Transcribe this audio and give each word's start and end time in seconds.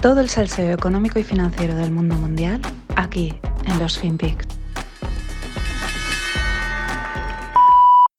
Todo 0.00 0.20
el 0.20 0.28
salseo 0.28 0.72
económico 0.72 1.18
y 1.18 1.24
financiero 1.24 1.74
del 1.74 1.90
mundo 1.90 2.14
mundial 2.14 2.60
aquí 2.94 3.34
en 3.66 3.78
los 3.80 3.98
FinPix. 3.98 4.46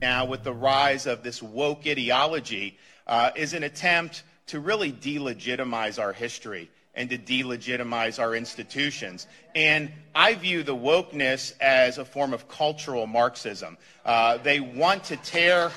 Now, 0.01 0.25
with 0.25 0.43
the 0.43 0.51
rise 0.53 1.07
of 1.07 1.23
this 1.23 1.41
woke 1.41 1.87
ideology, 1.87 2.77
uh, 3.07 3.31
is 3.33 3.53
an 3.53 3.63
attempt 3.63 4.23
to 4.47 4.59
really 4.59 4.91
delegitimize 4.91 5.97
our 5.97 6.11
history 6.11 6.69
and 6.95 7.09
to 7.11 7.17
delegitimize 7.17 8.19
our 8.19 8.35
institutions. 8.35 9.27
And 9.55 9.89
I 10.13 10.35
view 10.35 10.63
the 10.63 10.75
wokeness 10.75 11.53
as 11.61 11.97
a 11.97 12.03
form 12.03 12.33
of 12.33 12.49
cultural 12.49 13.07
Marxism. 13.07 13.77
Uh, 14.05 14.37
they 14.43 14.59
want 14.59 15.05
to 15.05 15.15
tear. 15.15 15.71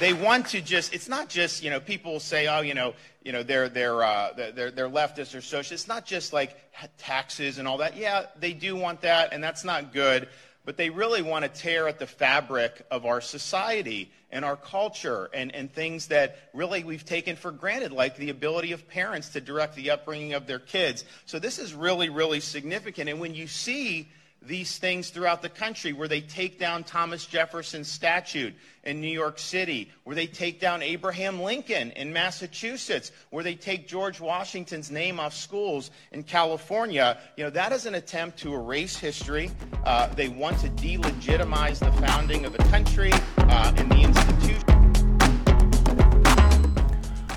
They 0.00 0.12
want 0.12 0.46
to 0.46 0.60
just 0.60 0.94
it's 0.94 1.08
not 1.08 1.28
just 1.28 1.62
you 1.62 1.70
know 1.70 1.80
people 1.80 2.20
say 2.20 2.46
oh 2.46 2.60
you 2.60 2.74
know 2.74 2.94
you 3.22 3.32
know 3.32 3.42
they're 3.42 3.68
they're 3.68 4.02
uh, 4.02 4.32
they're, 4.36 4.70
they're 4.70 4.88
leftists 4.88 5.34
or 5.36 5.40
socialists 5.40 5.72
it's 5.72 5.88
not 5.88 6.04
just 6.06 6.32
like 6.32 6.56
taxes 6.98 7.58
and 7.58 7.66
all 7.66 7.78
that 7.78 7.96
yeah 7.96 8.26
they 8.38 8.52
do 8.52 8.76
want 8.76 9.00
that 9.00 9.32
and 9.32 9.42
that's 9.42 9.64
not 9.64 9.92
good 9.92 10.28
but 10.64 10.76
they 10.76 10.90
really 10.90 11.22
want 11.22 11.44
to 11.44 11.48
tear 11.48 11.88
at 11.88 11.98
the 11.98 12.06
fabric 12.06 12.84
of 12.90 13.06
our 13.06 13.22
society 13.22 14.10
and 14.30 14.44
our 14.44 14.56
culture 14.56 15.30
and, 15.32 15.54
and 15.54 15.72
things 15.72 16.08
that 16.08 16.36
really 16.52 16.84
we've 16.84 17.06
taken 17.06 17.36
for 17.36 17.50
granted, 17.50 17.90
like 17.90 18.16
the 18.16 18.28
ability 18.28 18.72
of 18.72 18.86
parents 18.86 19.30
to 19.30 19.40
direct 19.40 19.74
the 19.76 19.90
upbringing 19.90 20.34
of 20.34 20.46
their 20.46 20.58
kids. 20.58 21.06
So 21.24 21.38
this 21.38 21.58
is 21.58 21.72
really, 21.72 22.10
really 22.10 22.40
significant. 22.40 23.08
And 23.08 23.18
when 23.18 23.34
you 23.34 23.46
see 23.46 24.10
these 24.42 24.78
things 24.78 25.10
throughout 25.10 25.42
the 25.42 25.48
country 25.48 25.92
where 25.92 26.08
they 26.08 26.20
take 26.20 26.58
down 26.58 26.84
Thomas 26.84 27.26
Jefferson's 27.26 27.90
statue 27.90 28.52
in 28.84 29.00
New 29.00 29.08
York 29.08 29.38
City, 29.38 29.90
where 30.04 30.14
they 30.14 30.26
take 30.26 30.60
down 30.60 30.82
Abraham 30.82 31.42
Lincoln 31.42 31.90
in 31.92 32.12
Massachusetts, 32.12 33.12
where 33.30 33.44
they 33.44 33.54
take 33.54 33.88
George 33.88 34.20
Washington's 34.20 34.90
name 34.90 35.20
off 35.20 35.34
schools 35.34 35.90
in 36.12 36.22
California. 36.22 37.18
You 37.36 37.44
know, 37.44 37.50
that 37.50 37.72
is 37.72 37.86
an 37.86 37.96
attempt 37.96 38.38
to 38.38 38.54
erase 38.54 38.96
history. 38.96 39.50
Uh, 39.84 40.06
they 40.14 40.28
want 40.28 40.58
to 40.60 40.68
delegitimize 40.70 41.80
the 41.80 41.92
founding 42.06 42.44
of 42.44 42.52
the 42.52 42.64
country 42.64 43.12
uh, 43.38 43.74
and 43.76 43.90
the 43.90 44.00
institution. 44.02 44.64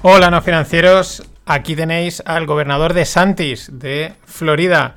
Hola, 0.04 0.32
no 0.32 0.42
financieros. 0.42 1.22
Aquí 1.46 1.76
tenéis 1.76 2.22
al 2.26 2.46
gobernador 2.46 2.94
de 2.94 3.06
Santis, 3.06 3.70
de 3.72 4.14
Florida. 4.26 4.96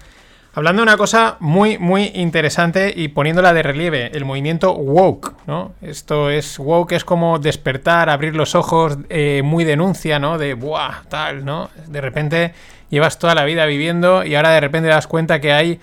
Hablando 0.57 0.83
de 0.83 0.85
una 0.85 0.97
cosa 0.97 1.37
muy, 1.41 1.79
muy 1.79 2.13
interesante 2.15 2.93
y 2.95 3.09
poniéndola 3.09 3.53
de 3.53 3.65
relieve, 3.65 4.17
el 4.17 4.25
movimiento 4.25 4.73
woke, 4.73 5.35
¿no? 5.49 5.73
Esto 5.83 6.31
es 6.31 6.61
woke, 6.61 6.93
es 6.93 7.05
como 7.05 7.41
despertar, 7.41 8.09
abrir 8.09 8.37
los 8.37 8.55
ojos, 8.55 8.97
eh, 9.09 9.43
muy 9.45 9.65
denuncia, 9.65 10.21
¿no? 10.21 10.39
De, 10.39 10.55
buah, 10.55 11.03
tal, 11.09 11.45
¿no? 11.45 11.71
De 11.89 12.01
repente 12.01 12.55
llevas 12.89 13.19
toda 13.19 13.35
la 13.35 13.45
vida 13.45 13.67
viviendo 13.67 14.25
y 14.25 14.37
ahora 14.37 14.51
de 14.51 14.61
repente 14.61 14.89
das 14.89 15.09
cuenta 15.09 15.41
que 15.41 15.53
hay 15.53 15.81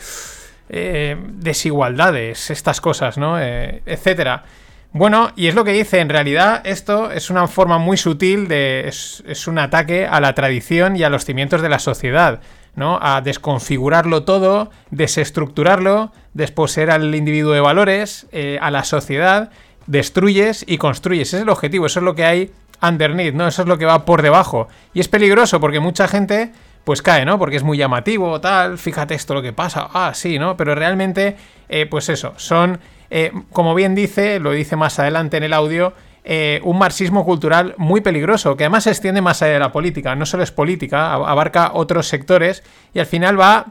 eh, 0.70 1.18
desigualdades, 1.34 2.50
estas 2.50 2.80
cosas, 2.80 3.18
¿no? 3.18 3.42
Eh, 3.42 3.82
etcétera. 3.86 4.46
Bueno, 4.94 5.34
y 5.36 5.48
es 5.48 5.56
lo 5.56 5.66
que 5.66 5.74
dice, 5.74 6.00
en 6.00 6.08
realidad 6.08 6.62
esto 6.64 7.12
es 7.12 7.30
una 7.30 7.48
forma 7.48 7.78
muy 7.78 7.98
sutil 7.98 8.48
de... 8.48 8.88
Es, 8.88 9.22
es 9.28 9.48
un 9.48 9.60
ataque 9.60 10.08
a 10.08 10.22
la 10.22 10.34
tradición 10.34 10.96
y 10.96 11.04
a 11.04 11.10
los 11.10 11.26
cimientos 11.26 11.62
de 11.62 11.68
la 11.68 11.80
sociedad. 11.80 12.40
¿No? 12.76 13.00
A 13.02 13.22
desconfigurarlo 13.22 14.24
todo, 14.24 14.72
desestructurarlo, 14.92 16.12
desposeer 16.34 16.92
al 16.92 17.14
individuo 17.14 17.54
de 17.54 17.60
valores, 17.60 18.28
eh, 18.32 18.58
a 18.62 18.72
la 18.72 18.84
sociedad, 18.84 19.52
destruyes 19.88 20.64
y 20.68 20.78
construyes. 20.78 21.34
Es 21.34 21.42
el 21.42 21.50
objetivo, 21.50 21.86
eso 21.86 22.00
es 22.00 22.06
lo 22.06 22.16
que 22.16 22.26
hay 22.26 22.52
underneath, 22.82 23.34
¿no? 23.34 23.48
Eso 23.48 23.62
es 23.64 23.68
lo 23.68 23.78
que 23.78 23.86
va 23.86 24.06
por 24.06 24.22
debajo. 24.22 24.68
Y 24.94 25.00
es 25.00 25.08
peligroso 25.08 25.60
porque 25.60 25.80
mucha 25.80 26.08
gente 26.08 26.52
pues 26.84 27.02
cae, 27.02 27.26
¿no? 27.26 27.38
Porque 27.38 27.58
es 27.58 27.64
muy 27.64 27.78
llamativo, 27.78 28.42
tal, 28.42 28.78
fíjate 28.78 29.14
esto 29.14 29.34
lo 29.34 29.42
que 29.42 29.54
pasa, 29.54 29.88
ah, 29.94 30.14
sí, 30.14 30.40
¿no? 30.40 30.58
Pero 30.58 30.74
realmente, 30.74 31.36
eh, 31.70 31.86
pues 31.86 32.10
eso, 32.10 32.34
son, 32.38 32.80
eh, 33.10 33.32
como 33.52 33.76
bien 33.76 33.94
dice, 33.94 34.40
lo 34.40 34.52
dice 34.52 34.76
más 34.76 34.98
adelante 34.98 35.38
en 35.38 35.44
el 35.44 35.54
audio, 35.54 35.94
eh, 36.24 36.62
un 36.64 36.78
marxismo 36.78 37.26
cultural 37.26 37.74
muy 37.78 38.02
peligroso, 38.02 38.56
que 38.56 38.66
además 38.66 38.84
se 38.84 38.92
extiende 38.92 39.22
más 39.22 39.42
allá 39.42 39.54
de 39.54 39.60
la 39.60 39.72
política, 39.72 40.16
no 40.16 40.28
solo 40.28 40.44
es 40.44 40.52
política, 40.52 41.14
abarca 41.14 41.72
otros 41.74 42.08
sectores 42.08 42.64
y 42.94 43.00
al 43.00 43.08
final 43.08 43.40
va 43.40 43.68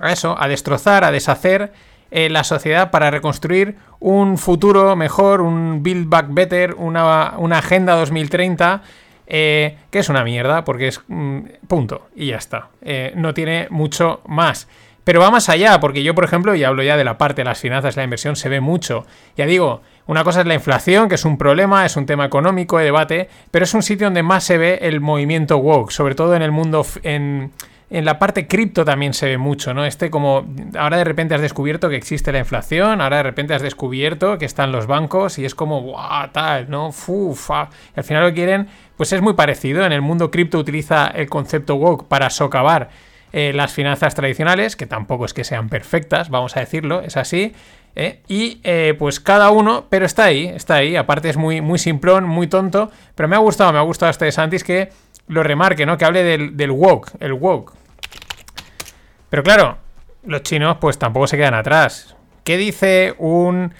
a 0.00 0.10
eso, 0.10 0.34
a 0.36 0.48
destrozar, 0.48 1.04
a 1.04 1.12
deshacer 1.12 1.72
eh, 2.10 2.28
la 2.28 2.42
sociedad 2.42 2.90
para 2.90 3.10
reconstruir 3.12 3.76
un 4.00 4.36
futuro 4.36 4.96
mejor, 4.96 5.40
un 5.40 5.84
Build 5.84 6.08
Back 6.08 6.26
Better, 6.30 6.74
una, 6.74 7.36
Agenda 7.56 7.94
2030. 7.94 8.82
Eh, 9.28 9.76
que 9.90 9.98
es 9.98 10.08
una 10.08 10.22
mierda, 10.22 10.62
porque 10.62 10.86
es 10.86 11.00
mm, 11.08 11.40
punto, 11.66 12.06
y 12.14 12.26
ya 12.26 12.36
está. 12.36 12.68
no 13.16 13.34
tiene 13.34 13.66
mucho 13.70 14.20
más. 14.24 14.68
Pero 15.06 15.20
va 15.20 15.30
más 15.30 15.48
allá, 15.48 15.78
porque 15.78 16.02
yo, 16.02 16.16
por 16.16 16.24
ejemplo, 16.24 16.56
y 16.56 16.64
hablo 16.64 16.82
ya 16.82 16.96
de 16.96 17.04
la 17.04 17.16
parte 17.16 17.42
de 17.42 17.44
las 17.44 17.60
finanzas, 17.60 17.96
la 17.96 18.02
inversión, 18.02 18.34
se 18.34 18.48
ve 18.48 18.60
mucho. 18.60 19.06
Ya 19.36 19.46
digo, 19.46 19.82
una 20.06 20.24
cosa 20.24 20.40
es 20.40 20.48
la 20.48 20.54
inflación, 20.54 21.08
que 21.08 21.14
es 21.14 21.24
un 21.24 21.38
problema, 21.38 21.86
es 21.86 21.96
un 21.96 22.06
tema 22.06 22.24
económico 22.24 22.76
de 22.78 22.86
debate, 22.86 23.28
pero 23.52 23.62
es 23.62 23.72
un 23.72 23.84
sitio 23.84 24.08
donde 24.08 24.24
más 24.24 24.42
se 24.42 24.58
ve 24.58 24.80
el 24.82 25.00
movimiento 25.00 25.58
woke, 25.58 25.92
sobre 25.92 26.16
todo 26.16 26.34
en 26.34 26.42
el 26.42 26.50
mundo, 26.50 26.84
en, 27.04 27.52
la 27.88 28.18
parte 28.18 28.48
cripto 28.48 28.84
también 28.84 29.14
se 29.14 29.26
ve 29.26 29.38
mucho, 29.38 29.72
¿no? 29.74 29.84
Este 29.84 30.10
como, 30.10 30.44
ahora 30.76 30.96
de 30.96 31.04
repente 31.04 31.36
has 31.36 31.40
descubierto 31.40 31.88
que 31.88 31.94
existe 31.94 32.32
la 32.32 32.40
inflación, 32.40 33.00
ahora 33.00 33.18
de 33.18 33.22
repente 33.22 33.54
has 33.54 33.62
descubierto 33.62 34.38
que 34.38 34.44
están 34.44 34.72
los 34.72 34.88
bancos 34.88 35.38
y 35.38 35.44
es 35.44 35.54
como, 35.54 35.82
guau, 35.82 36.30
tal, 36.32 36.68
¿no? 36.68 36.90
Fufa. 36.90 37.68
Y 37.94 38.00
al 38.00 38.04
final 38.04 38.24
lo 38.24 38.34
quieren, 38.34 38.66
pues 38.96 39.12
es 39.12 39.22
muy 39.22 39.34
parecido. 39.34 39.86
En 39.86 39.92
el 39.92 40.02
mundo 40.02 40.32
cripto 40.32 40.58
utiliza 40.58 41.06
el 41.06 41.28
concepto 41.28 41.76
woke 41.76 42.08
para 42.08 42.28
socavar 42.28 42.90
eh, 43.32 43.52
las 43.52 43.72
finanzas 43.72 44.14
tradicionales, 44.14 44.76
que 44.76 44.86
tampoco 44.86 45.24
es 45.24 45.34
que 45.34 45.44
sean 45.44 45.68
perfectas, 45.68 46.30
vamos 46.30 46.56
a 46.56 46.60
decirlo, 46.60 47.00
es 47.00 47.16
así. 47.16 47.54
¿eh? 47.94 48.20
Y 48.28 48.60
eh, 48.64 48.94
pues 48.98 49.20
cada 49.20 49.50
uno, 49.50 49.86
pero 49.88 50.06
está 50.06 50.24
ahí, 50.24 50.46
está 50.46 50.76
ahí. 50.76 50.96
Aparte 50.96 51.28
es 51.28 51.36
muy, 51.36 51.60
muy 51.60 51.78
simplón, 51.78 52.24
muy 52.24 52.46
tonto. 52.46 52.90
Pero 53.14 53.28
me 53.28 53.36
ha 53.36 53.40
gustado, 53.40 53.72
me 53.72 53.78
ha 53.78 53.82
gustado 53.82 54.10
este 54.10 54.26
de 54.26 54.32
Santis 54.32 54.64
que 54.64 54.90
lo 55.28 55.42
remarque, 55.42 55.86
¿no? 55.86 55.98
Que 55.98 56.04
hable 56.04 56.22
del, 56.22 56.56
del 56.56 56.70
woke, 56.70 57.12
el 57.20 57.32
woke. 57.32 57.72
Pero 59.28 59.42
claro, 59.42 59.78
los 60.24 60.42
chinos 60.42 60.76
pues 60.80 60.98
tampoco 60.98 61.26
se 61.26 61.36
quedan 61.36 61.54
atrás. 61.54 62.16
¿Qué 62.44 62.56
dice 62.56 63.14
un 63.18 63.74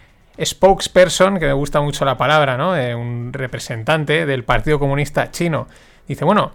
spokesperson, 0.44 1.38
que 1.38 1.46
me 1.46 1.52
gusta 1.52 1.80
mucho 1.80 2.04
la 2.04 2.16
palabra, 2.16 2.56
¿no? 2.56 2.72
un 2.98 3.32
representante 3.32 4.26
del 4.26 4.44
Partido 4.44 4.78
Comunista 4.78 5.30
Chino. 5.30 5.66
Dice, 6.06 6.24
bueno, 6.24 6.52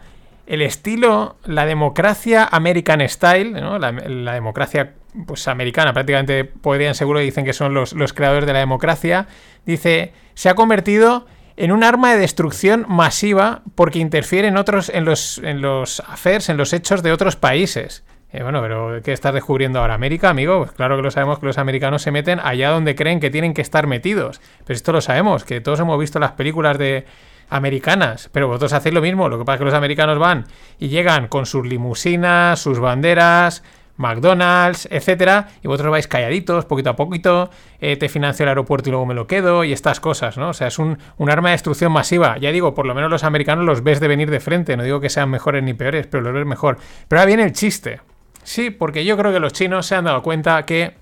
el 0.51 0.62
estilo, 0.62 1.38
la 1.45 1.66
democracia 1.66 2.44
American 2.44 3.07
Style, 3.07 3.53
¿no? 3.53 3.79
la, 3.79 3.94
democracia 4.34 4.95
pues 5.25 5.47
americana, 5.47 5.94
prácticamente 5.94 6.44
podrían 6.44 6.94
seguro 6.94 7.19
dicen 7.19 7.45
que 7.45 7.53
son 7.53 7.73
los, 7.73 7.94
creadores 8.13 8.45
de 8.45 8.51
la 8.51 8.59
democracia, 8.59 9.28
dice, 9.66 10.12
se 10.34 10.50
ha 10.50 10.56
convertido 10.56 11.25
en 11.56 11.72
un 11.72 11.85
arma 11.85 12.12
de 12.12 12.19
destrucción 12.19 12.85
masiva 12.89 13.62
porque 13.75 14.00
interfiere 14.00 14.50
en 14.50 14.57
otros, 14.57 14.89
en 14.89 15.06
los, 15.06 15.38
en 15.38 15.62
los 15.62 16.01
affairs, 16.01 16.50
en 16.50 16.57
los 16.57 16.73
hechos 16.73 17.01
de 17.01 17.13
otros 17.13 17.38
países. 17.38 18.03
Eh, 18.33 18.44
bueno, 18.44 18.62
pero 18.62 19.01
¿qué 19.01 19.13
estás 19.13 19.33
descubriendo 19.33 19.79
ahora? 19.79 19.94
¿América, 19.94 20.29
amigo? 20.29 20.57
Pues 20.59 20.73
claro 20.73 20.97
que 20.97 21.01
lo 21.01 21.12
sabemos 21.12 21.39
que 21.39 21.45
los 21.45 21.59
americanos 21.59 22.01
se 22.01 22.12
meten 22.12 22.41
allá 22.41 22.72
donde 22.72 22.95
creen 22.95 23.22
que 23.22 23.29
tienen 23.29 23.53
que 23.53 23.62
estar 23.62 23.88
metidos. 23.88 24.41
Pero 24.66 24.75
esto 24.75 24.91
lo 24.91 25.00
sabemos, 25.00 25.45
que 25.45 25.62
todos 25.62 25.79
hemos 25.79 25.97
visto 25.97 26.19
las 26.19 26.33
películas 26.33 26.78
de 26.78 27.06
americanas, 27.51 28.29
pero 28.31 28.47
vosotros 28.47 28.73
hacéis 28.73 28.95
lo 28.95 29.01
mismo. 29.01 29.29
Lo 29.29 29.38
que 29.38 29.45
pasa 29.45 29.56
es 29.56 29.59
que 29.59 29.66
los 29.66 29.73
americanos 29.75 30.17
van 30.17 30.45
y 30.79 30.88
llegan 30.88 31.28
con 31.28 31.45
sus 31.45 31.67
limusinas, 31.67 32.59
sus 32.59 32.79
banderas, 32.79 33.62
McDonald's, 33.97 34.88
etcétera, 34.89 35.50
y 35.62 35.68
vosotros 35.68 35.92
vais 35.92 36.07
calladitos, 36.07 36.65
poquito 36.65 36.89
a 36.89 36.95
poquito, 36.95 37.51
eh, 37.80 37.98
te 37.98 38.09
financio 38.09 38.44
el 38.44 38.50
aeropuerto 38.50 38.89
y 38.89 38.92
luego 38.92 39.06
me 39.06 39.13
lo 39.13 39.27
quedo, 39.27 39.63
y 39.63 39.74
estas 39.74 40.00
cosas, 40.00 40.38
¿no? 40.38 40.50
O 40.50 40.53
sea, 40.53 40.68
es 40.68 40.80
un, 40.80 40.98
arma 41.27 41.50
de 41.50 41.53
destrucción 41.53 41.92
masiva. 41.92 42.38
Ya 42.39 42.51
digo, 42.51 42.74
por 42.74 42.88
lo 42.88 42.95
menos 42.95 43.12
los 43.12 43.24
americanos 43.24 43.65
los 43.65 43.83
ves 43.83 44.00
de 44.00 44.07
venir 44.07 44.31
de 44.31 44.39
frente, 44.39 44.75
no 44.75 44.83
digo 44.83 45.00
que 45.00 45.09
sean 45.09 45.30
mejores 45.30 45.62
ni 45.62 45.74
peores, 45.74 46.07
pero 46.07 46.24
los 46.24 46.33
ves 46.33 46.45
mejor. 46.45 46.77
Pero 47.07 47.19
ahora 47.19 47.27
viene 47.27 47.44
el 47.44 47.51
chiste. 47.51 48.01
Sí, 48.44 48.71
porque 48.71 49.06
yo 49.06 49.18
creo 49.18 49.31
que 49.31 49.39
los 49.39 49.53
chinos 49.53 49.86
se 49.86 49.95
han 49.95 50.06
dado 50.06 50.24
cuenta 50.24 50.65
que 50.65 50.95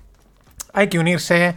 hay 0.74 0.88
que 0.88 0.98
unirse 0.98 1.54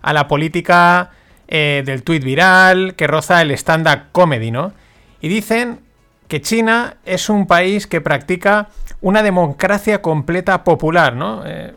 a 0.00 0.12
la 0.12 0.28
política 0.28 1.10
eh, 1.48 1.82
del 1.86 2.02
tweet 2.02 2.20
viral 2.20 2.94
que 2.94 3.06
roza 3.06 3.40
el 3.40 3.52
stand-up 3.52 4.10
comedy, 4.12 4.50
¿no? 4.50 4.72
Y 5.20 5.28
dicen 5.28 5.80
que 6.28 6.40
China 6.40 6.96
es 7.04 7.28
un 7.28 7.46
país 7.46 7.86
que 7.86 8.00
practica 8.00 8.68
una 9.00 9.22
democracia 9.22 10.02
completa 10.02 10.64
popular, 10.64 11.14
¿no? 11.14 11.42
Eh, 11.46 11.72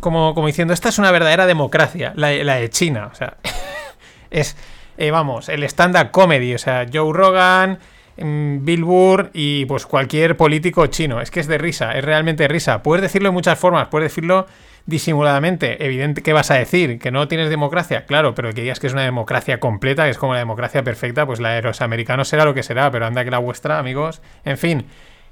como, 0.00 0.34
como, 0.34 0.46
diciendo, 0.46 0.74
esta 0.74 0.88
es 0.88 0.98
una 0.98 1.10
verdadera 1.10 1.46
democracia, 1.46 2.12
la, 2.16 2.28
de 2.28 2.70
China, 2.70 3.10
o 3.12 3.14
sea, 3.14 3.36
es, 4.30 4.56
eh, 4.96 5.10
vamos, 5.10 5.48
el 5.48 5.62
stand-up 5.64 6.10
comedy, 6.10 6.54
o 6.54 6.58
sea, 6.58 6.86
Joe 6.92 7.12
Rogan, 7.12 7.78
mm, 8.16 8.64
Bill 8.64 8.84
Burr 8.84 9.30
y 9.32 9.66
pues 9.66 9.86
cualquier 9.86 10.36
político 10.36 10.86
chino, 10.86 11.20
es 11.20 11.30
que 11.30 11.40
es 11.40 11.46
de 11.46 11.58
risa, 11.58 11.92
es 11.92 12.04
realmente 12.04 12.44
de 12.44 12.48
risa, 12.48 12.82
puedes 12.82 13.02
decirlo 13.02 13.28
de 13.30 13.32
muchas 13.32 13.58
formas, 13.58 13.88
puedes 13.88 14.10
decirlo 14.10 14.46
disimuladamente, 14.86 15.84
evidente, 15.84 16.22
¿qué 16.22 16.32
vas 16.32 16.50
a 16.50 16.54
decir? 16.54 16.98
¿Que 16.98 17.10
no 17.10 17.26
tienes 17.28 17.48
democracia? 17.48 18.04
Claro, 18.04 18.34
pero 18.34 18.52
que 18.52 18.62
digas 18.62 18.80
que 18.80 18.86
es 18.86 18.92
una 18.92 19.02
democracia 19.02 19.60
completa, 19.60 20.04
que 20.04 20.10
es 20.10 20.18
como 20.18 20.34
la 20.34 20.40
democracia 20.40 20.82
perfecta, 20.82 21.26
pues 21.26 21.40
la 21.40 21.50
de 21.50 21.62
los 21.62 21.80
americanos 21.80 22.28
será 22.28 22.44
lo 22.44 22.54
que 22.54 22.62
será, 22.62 22.90
pero 22.90 23.06
anda 23.06 23.24
que 23.24 23.30
la 23.30 23.38
vuestra, 23.38 23.78
amigos. 23.78 24.20
En 24.44 24.58
fin, 24.58 24.86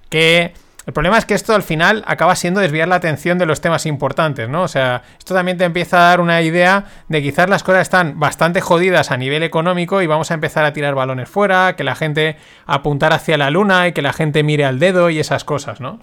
que 0.08 0.52
el 0.84 0.92
problema 0.92 1.16
es 1.16 1.24
que 1.24 1.34
esto 1.34 1.54
al 1.54 1.62
final 1.62 2.02
acaba 2.08 2.34
siendo 2.34 2.60
desviar 2.60 2.88
la 2.88 2.96
atención 2.96 3.38
de 3.38 3.46
los 3.46 3.60
temas 3.60 3.86
importantes, 3.86 4.48
¿no? 4.48 4.62
O 4.62 4.68
sea, 4.68 5.02
esto 5.16 5.32
también 5.32 5.56
te 5.56 5.64
empieza 5.64 5.98
a 5.98 6.08
dar 6.08 6.20
una 6.20 6.42
idea 6.42 6.86
de 7.08 7.22
quizás 7.22 7.48
las 7.48 7.62
cosas 7.62 7.82
están 7.82 8.18
bastante 8.18 8.60
jodidas 8.60 9.12
a 9.12 9.16
nivel 9.16 9.44
económico 9.44 10.02
y 10.02 10.08
vamos 10.08 10.32
a 10.32 10.34
empezar 10.34 10.64
a 10.64 10.72
tirar 10.72 10.96
balones 10.96 11.28
fuera, 11.28 11.76
que 11.76 11.84
la 11.84 11.94
gente 11.94 12.36
apuntar 12.66 13.12
hacia 13.12 13.36
la 13.36 13.50
luna 13.50 13.86
y 13.86 13.92
que 13.92 14.02
la 14.02 14.12
gente 14.12 14.42
mire 14.42 14.64
al 14.64 14.80
dedo 14.80 15.08
y 15.08 15.20
esas 15.20 15.44
cosas, 15.44 15.80
¿no? 15.80 16.00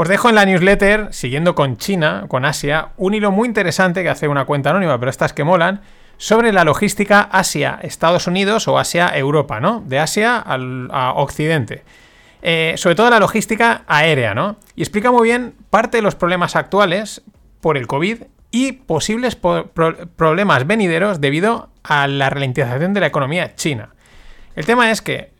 Os 0.00 0.06
dejo 0.06 0.28
en 0.28 0.36
la 0.36 0.46
newsletter, 0.46 1.08
siguiendo 1.10 1.56
con 1.56 1.76
China, 1.76 2.26
con 2.28 2.44
Asia, 2.44 2.90
un 2.98 3.14
hilo 3.14 3.32
muy 3.32 3.48
interesante 3.48 4.04
que 4.04 4.08
hace 4.08 4.28
una 4.28 4.44
cuenta 4.44 4.70
anónima, 4.70 4.96
pero 5.00 5.10
estas 5.10 5.32
que 5.32 5.42
molan, 5.42 5.80
sobre 6.18 6.52
la 6.52 6.62
logística 6.62 7.22
Asia-Estados 7.22 8.28
Unidos 8.28 8.68
o 8.68 8.78
Asia-Europa, 8.78 9.58
¿no? 9.58 9.82
De 9.84 9.98
Asia 9.98 10.38
al, 10.38 10.88
a 10.92 11.14
Occidente. 11.14 11.82
Eh, 12.42 12.74
sobre 12.76 12.94
todo 12.94 13.10
la 13.10 13.18
logística 13.18 13.82
aérea, 13.88 14.34
¿no? 14.36 14.58
Y 14.76 14.82
explica 14.82 15.10
muy 15.10 15.26
bien 15.26 15.56
parte 15.68 15.96
de 15.96 16.02
los 16.02 16.14
problemas 16.14 16.54
actuales 16.54 17.22
por 17.60 17.76
el 17.76 17.88
COVID 17.88 18.22
y 18.52 18.70
posibles 18.70 19.34
problemas 19.34 20.64
venideros 20.64 21.20
debido 21.20 21.70
a 21.82 22.06
la 22.06 22.30
ralentización 22.30 22.94
de 22.94 23.00
la 23.00 23.08
economía 23.08 23.56
china. 23.56 23.88
El 24.54 24.64
tema 24.64 24.92
es 24.92 25.02
que 25.02 25.32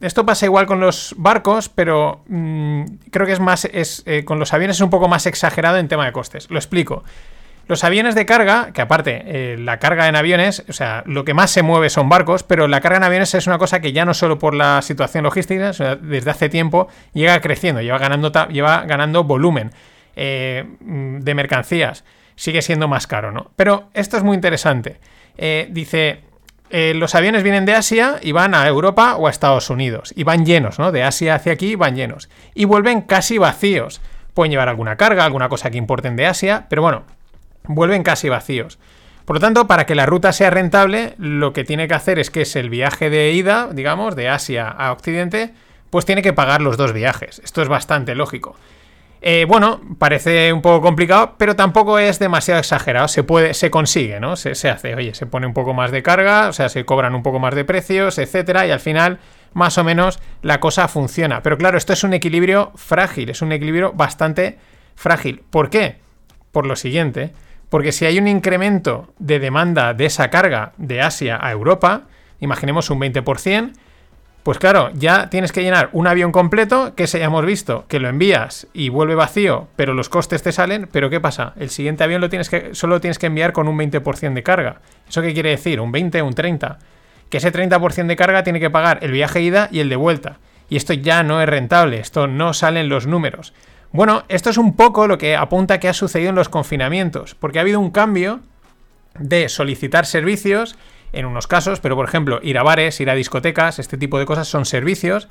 esto 0.00 0.26
pasa 0.26 0.46
igual 0.46 0.66
con 0.66 0.80
los 0.80 1.14
barcos, 1.16 1.68
pero 1.68 2.22
mm, 2.28 2.84
creo 3.10 3.26
que 3.26 3.32
es 3.32 3.40
más, 3.40 3.64
es, 3.64 4.02
eh, 4.06 4.24
con 4.24 4.38
los 4.38 4.52
aviones 4.52 4.76
es 4.76 4.82
un 4.82 4.90
poco 4.90 5.08
más 5.08 5.26
exagerado 5.26 5.78
en 5.78 5.88
tema 5.88 6.04
de 6.04 6.12
costes. 6.12 6.50
Lo 6.50 6.58
explico. 6.58 7.02
Los 7.66 7.82
aviones 7.82 8.14
de 8.14 8.26
carga, 8.26 8.72
que 8.74 8.82
aparte, 8.82 9.22
eh, 9.24 9.56
la 9.56 9.78
carga 9.78 10.06
en 10.06 10.16
aviones, 10.16 10.64
o 10.68 10.74
sea, 10.74 11.02
lo 11.06 11.24
que 11.24 11.32
más 11.32 11.50
se 11.50 11.62
mueve 11.62 11.88
son 11.88 12.10
barcos, 12.10 12.42
pero 12.42 12.68
la 12.68 12.82
carga 12.82 12.98
en 12.98 13.04
aviones 13.04 13.34
es 13.34 13.46
una 13.46 13.56
cosa 13.56 13.80
que 13.80 13.94
ya 13.94 14.04
no 14.04 14.12
solo 14.12 14.38
por 14.38 14.54
la 14.54 14.82
situación 14.82 15.24
logística, 15.24 15.72
desde 15.72 16.30
hace 16.30 16.50
tiempo 16.50 16.88
llega 17.14 17.40
creciendo, 17.40 17.80
lleva 17.80 17.96
ganando, 17.96 18.30
lleva 18.48 18.82
ganando 18.82 19.24
volumen 19.24 19.70
eh, 20.14 20.66
de 20.78 21.34
mercancías. 21.34 22.04
Sigue 22.36 22.60
siendo 22.60 22.86
más 22.86 23.06
caro, 23.06 23.32
¿no? 23.32 23.50
Pero 23.56 23.88
esto 23.94 24.18
es 24.18 24.24
muy 24.24 24.34
interesante. 24.34 24.98
Eh, 26.76 26.92
los 26.92 27.14
aviones 27.14 27.44
vienen 27.44 27.66
de 27.66 27.74
Asia 27.74 28.18
y 28.20 28.32
van 28.32 28.52
a 28.52 28.66
Europa 28.66 29.14
o 29.14 29.28
a 29.28 29.30
Estados 29.30 29.70
Unidos. 29.70 30.12
Y 30.16 30.24
van 30.24 30.44
llenos, 30.44 30.80
¿no? 30.80 30.90
De 30.90 31.04
Asia 31.04 31.36
hacia 31.36 31.52
aquí 31.52 31.76
van 31.76 31.94
llenos. 31.94 32.28
Y 32.52 32.64
vuelven 32.64 33.02
casi 33.02 33.38
vacíos. 33.38 34.00
Pueden 34.34 34.50
llevar 34.50 34.68
alguna 34.68 34.96
carga, 34.96 35.24
alguna 35.24 35.48
cosa 35.48 35.70
que 35.70 35.78
importen 35.78 36.16
de 36.16 36.26
Asia, 36.26 36.66
pero 36.68 36.82
bueno, 36.82 37.04
vuelven 37.62 38.02
casi 38.02 38.28
vacíos. 38.28 38.80
Por 39.24 39.36
lo 39.36 39.40
tanto, 39.40 39.68
para 39.68 39.86
que 39.86 39.94
la 39.94 40.04
ruta 40.04 40.32
sea 40.32 40.50
rentable, 40.50 41.14
lo 41.16 41.52
que 41.52 41.62
tiene 41.62 41.86
que 41.86 41.94
hacer 41.94 42.18
es 42.18 42.32
que 42.32 42.42
es 42.42 42.56
el 42.56 42.70
viaje 42.70 43.08
de 43.08 43.30
ida, 43.30 43.68
digamos, 43.70 44.16
de 44.16 44.28
Asia 44.28 44.68
a 44.68 44.90
Occidente, 44.90 45.54
pues 45.90 46.06
tiene 46.06 46.22
que 46.22 46.32
pagar 46.32 46.60
los 46.60 46.76
dos 46.76 46.92
viajes. 46.92 47.40
Esto 47.44 47.62
es 47.62 47.68
bastante 47.68 48.16
lógico. 48.16 48.56
Eh, 49.26 49.46
bueno, 49.48 49.80
parece 49.96 50.52
un 50.52 50.60
poco 50.60 50.82
complicado, 50.82 51.36
pero 51.38 51.56
tampoco 51.56 51.98
es 51.98 52.18
demasiado 52.18 52.60
exagerado. 52.60 53.08
Se 53.08 53.22
puede, 53.22 53.54
se 53.54 53.70
consigue, 53.70 54.20
¿no? 54.20 54.36
Se, 54.36 54.54
se, 54.54 54.68
hace, 54.68 54.94
oye, 54.94 55.14
se 55.14 55.24
pone 55.24 55.46
un 55.46 55.54
poco 55.54 55.72
más 55.72 55.90
de 55.90 56.02
carga, 56.02 56.48
o 56.48 56.52
sea, 56.52 56.68
se 56.68 56.84
cobran 56.84 57.14
un 57.14 57.22
poco 57.22 57.38
más 57.38 57.54
de 57.54 57.64
precios, 57.64 58.18
etcétera, 58.18 58.66
y 58.66 58.70
al 58.70 58.80
final, 58.80 59.20
más 59.54 59.78
o 59.78 59.84
menos, 59.84 60.20
la 60.42 60.60
cosa 60.60 60.88
funciona. 60.88 61.42
Pero 61.42 61.56
claro, 61.56 61.78
esto 61.78 61.94
es 61.94 62.04
un 62.04 62.12
equilibrio 62.12 62.72
frágil, 62.74 63.30
es 63.30 63.40
un 63.40 63.52
equilibrio 63.52 63.94
bastante 63.94 64.58
frágil. 64.94 65.42
¿Por 65.48 65.70
qué? 65.70 66.00
Por 66.52 66.66
lo 66.66 66.76
siguiente. 66.76 67.32
Porque 67.70 67.92
si 67.92 68.04
hay 68.04 68.18
un 68.18 68.28
incremento 68.28 69.14
de 69.18 69.38
demanda 69.38 69.94
de 69.94 70.04
esa 70.04 70.28
carga 70.28 70.74
de 70.76 71.00
Asia 71.00 71.38
a 71.40 71.50
Europa, 71.50 72.08
imaginemos 72.40 72.90
un 72.90 73.00
20%, 73.00 73.72
pues 74.44 74.58
claro, 74.58 74.90
ya 74.92 75.30
tienes 75.30 75.52
que 75.52 75.62
llenar 75.62 75.88
un 75.92 76.06
avión 76.06 76.30
completo, 76.30 76.94
que 76.94 77.06
se 77.06 77.16
hayamos 77.16 77.46
visto 77.46 77.86
que 77.88 77.98
lo 77.98 78.10
envías 78.10 78.66
y 78.74 78.90
vuelve 78.90 79.14
vacío, 79.14 79.68
pero 79.74 79.94
los 79.94 80.10
costes 80.10 80.42
te 80.42 80.52
salen, 80.52 80.86
pero 80.92 81.08
¿qué 81.08 81.18
pasa? 81.18 81.54
El 81.56 81.70
siguiente 81.70 82.04
avión 82.04 82.20
lo 82.20 82.28
tienes 82.28 82.50
que, 82.50 82.74
solo 82.74 83.00
tienes 83.00 83.18
que 83.18 83.24
enviar 83.24 83.54
con 83.54 83.68
un 83.68 83.78
20% 83.78 84.34
de 84.34 84.42
carga. 84.42 84.82
¿Eso 85.08 85.22
qué 85.22 85.32
quiere 85.32 85.48
decir? 85.48 85.80
¿Un 85.80 85.92
20 85.92 86.20
o 86.20 86.26
un 86.26 86.34
30? 86.34 86.78
Que 87.30 87.38
ese 87.38 87.50
30% 87.50 88.04
de 88.04 88.16
carga 88.16 88.44
tiene 88.44 88.60
que 88.60 88.68
pagar 88.68 88.98
el 89.00 89.12
viaje 89.12 89.40
ida 89.40 89.70
y 89.72 89.80
el 89.80 89.88
de 89.88 89.96
vuelta. 89.96 90.36
Y 90.68 90.76
esto 90.76 90.92
ya 90.92 91.22
no 91.22 91.40
es 91.40 91.48
rentable, 91.48 91.98
esto 91.98 92.26
no 92.26 92.52
salen 92.52 92.90
los 92.90 93.06
números. 93.06 93.54
Bueno, 93.92 94.24
esto 94.28 94.50
es 94.50 94.58
un 94.58 94.76
poco 94.76 95.06
lo 95.06 95.16
que 95.16 95.36
apunta 95.36 95.80
que 95.80 95.88
ha 95.88 95.94
sucedido 95.94 96.28
en 96.28 96.36
los 96.36 96.50
confinamientos, 96.50 97.34
porque 97.34 97.60
ha 97.60 97.62
habido 97.62 97.80
un 97.80 97.90
cambio 97.90 98.40
de 99.18 99.48
solicitar 99.48 100.04
servicios 100.04 100.76
en 101.14 101.26
unos 101.26 101.46
casos, 101.46 101.80
pero 101.80 101.96
por 101.96 102.06
ejemplo, 102.06 102.40
ir 102.42 102.58
a 102.58 102.62
bares, 102.62 103.00
ir 103.00 103.10
a 103.10 103.14
discotecas, 103.14 103.78
este 103.78 103.98
tipo 103.98 104.18
de 104.18 104.26
cosas 104.26 104.48
son 104.48 104.64
servicios, 104.64 105.28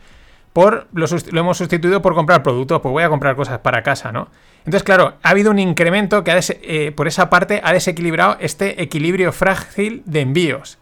por 0.53 0.87
lo, 0.93 1.07
hemos 1.31 1.57
sustituido 1.57 2.01
por 2.01 2.13
comprar 2.13 2.43
productos, 2.43 2.79
pues 2.81 2.91
voy 2.91 3.03
a 3.03 3.09
comprar 3.09 3.35
cosas 3.35 3.59
para 3.59 3.81
casa, 3.81 4.11
¿no? 4.11 4.29
Entonces, 4.59 4.83
claro, 4.83 5.15
ha 5.23 5.29
habido 5.29 5.49
un 5.49 5.57
incremento 5.57 6.23
que 6.23 6.31
ha 6.31 6.39
eh, 6.39 6.91
por 6.95 7.07
esa 7.07 7.29
parte 7.29 7.59
ha 7.63 7.73
desequilibrado 7.73 8.37
este 8.39 8.81
equilibrio 8.81 9.31
frágil 9.31 10.03
de 10.05 10.21
envíos. 10.21 10.77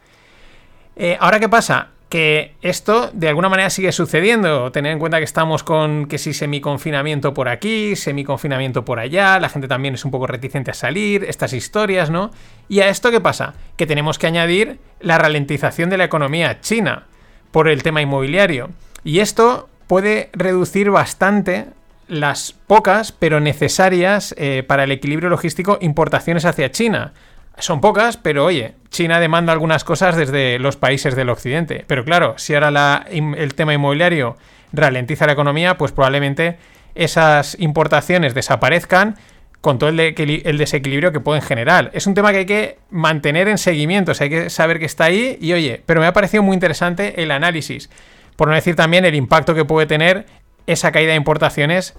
Eh, 0.97 1.17
Ahora, 1.19 1.39
¿qué 1.39 1.47
pasa? 1.47 1.90
Que 2.11 2.55
esto 2.61 3.09
de 3.13 3.29
alguna 3.29 3.47
manera 3.47 3.69
sigue 3.69 3.93
sucediendo. 3.93 4.69
Tener 4.73 4.91
en 4.91 4.99
cuenta 4.99 5.19
que 5.19 5.23
estamos 5.23 5.63
con 5.63 6.07
que 6.07 6.17
si 6.17 6.33
semiconfinamiento 6.33 7.33
por 7.33 7.47
aquí, 7.47 7.95
semiconfinamiento 7.95 8.83
por 8.83 8.99
allá, 8.99 9.39
la 9.39 9.47
gente 9.47 9.69
también 9.69 9.93
es 9.93 10.03
un 10.03 10.11
poco 10.11 10.27
reticente 10.27 10.71
a 10.71 10.73
salir, 10.73 11.23
estas 11.23 11.53
historias, 11.53 12.09
¿no? 12.09 12.31
Y 12.67 12.81
a 12.81 12.89
esto 12.89 13.11
qué 13.11 13.21
pasa? 13.21 13.53
Que 13.77 13.87
tenemos 13.87 14.19
que 14.19 14.27
añadir 14.27 14.79
la 14.99 15.17
ralentización 15.19 15.89
de 15.89 15.97
la 15.97 16.03
economía 16.03 16.59
china 16.59 17.05
por 17.51 17.69
el 17.69 17.81
tema 17.81 18.01
inmobiliario. 18.01 18.71
Y 19.05 19.19
esto 19.19 19.69
puede 19.87 20.31
reducir 20.33 20.91
bastante 20.91 21.67
las 22.09 22.51
pocas 22.51 23.13
pero 23.13 23.39
necesarias 23.39 24.35
eh, 24.37 24.63
para 24.67 24.83
el 24.83 24.91
equilibrio 24.91 25.29
logístico 25.29 25.77
importaciones 25.79 26.43
hacia 26.43 26.71
China. 26.71 27.13
Son 27.61 27.79
pocas, 27.79 28.17
pero 28.17 28.43
oye, 28.45 28.73
China 28.89 29.19
demanda 29.19 29.53
algunas 29.53 29.83
cosas 29.83 30.15
desde 30.15 30.57
los 30.57 30.77
países 30.77 31.15
del 31.15 31.29
occidente. 31.29 31.85
Pero 31.85 32.03
claro, 32.03 32.33
si 32.37 32.55
ahora 32.55 33.05
el 33.11 33.53
tema 33.53 33.73
inmobiliario 33.73 34.35
ralentiza 34.73 35.27
la 35.27 35.33
economía, 35.33 35.77
pues 35.77 35.91
probablemente 35.91 36.57
esas 36.95 37.55
importaciones 37.59 38.33
desaparezcan 38.33 39.15
con 39.61 39.77
todo 39.77 39.91
el, 39.91 40.57
desequilibrio 40.57 41.11
que 41.11 41.19
pueden 41.19 41.43
generar. 41.43 41.91
Es 41.93 42.07
un 42.07 42.15
tema 42.15 42.31
que 42.31 42.39
hay 42.39 42.45
que 42.47 42.79
mantener 42.89 43.47
en 43.47 43.59
seguimiento, 43.59 44.13
o 44.13 44.15
sea, 44.15 44.25
hay 44.25 44.31
que 44.31 44.49
saber 44.49 44.79
que 44.79 44.85
está 44.85 45.05
ahí 45.05 45.37
y 45.39 45.53
oye, 45.53 45.83
pero 45.85 46.01
me 46.01 46.07
ha 46.07 46.13
parecido 46.13 46.41
muy 46.41 46.55
interesante 46.55 47.21
el 47.21 47.29
análisis, 47.29 47.91
por 48.37 48.47
no 48.47 48.55
decir 48.55 48.75
también 48.75 49.05
el 49.05 49.13
impacto 49.13 49.53
que 49.53 49.63
puede 49.63 49.85
tener 49.85 50.25
esa 50.65 50.91
caída 50.91 51.11
de 51.11 51.17
importaciones 51.17 51.93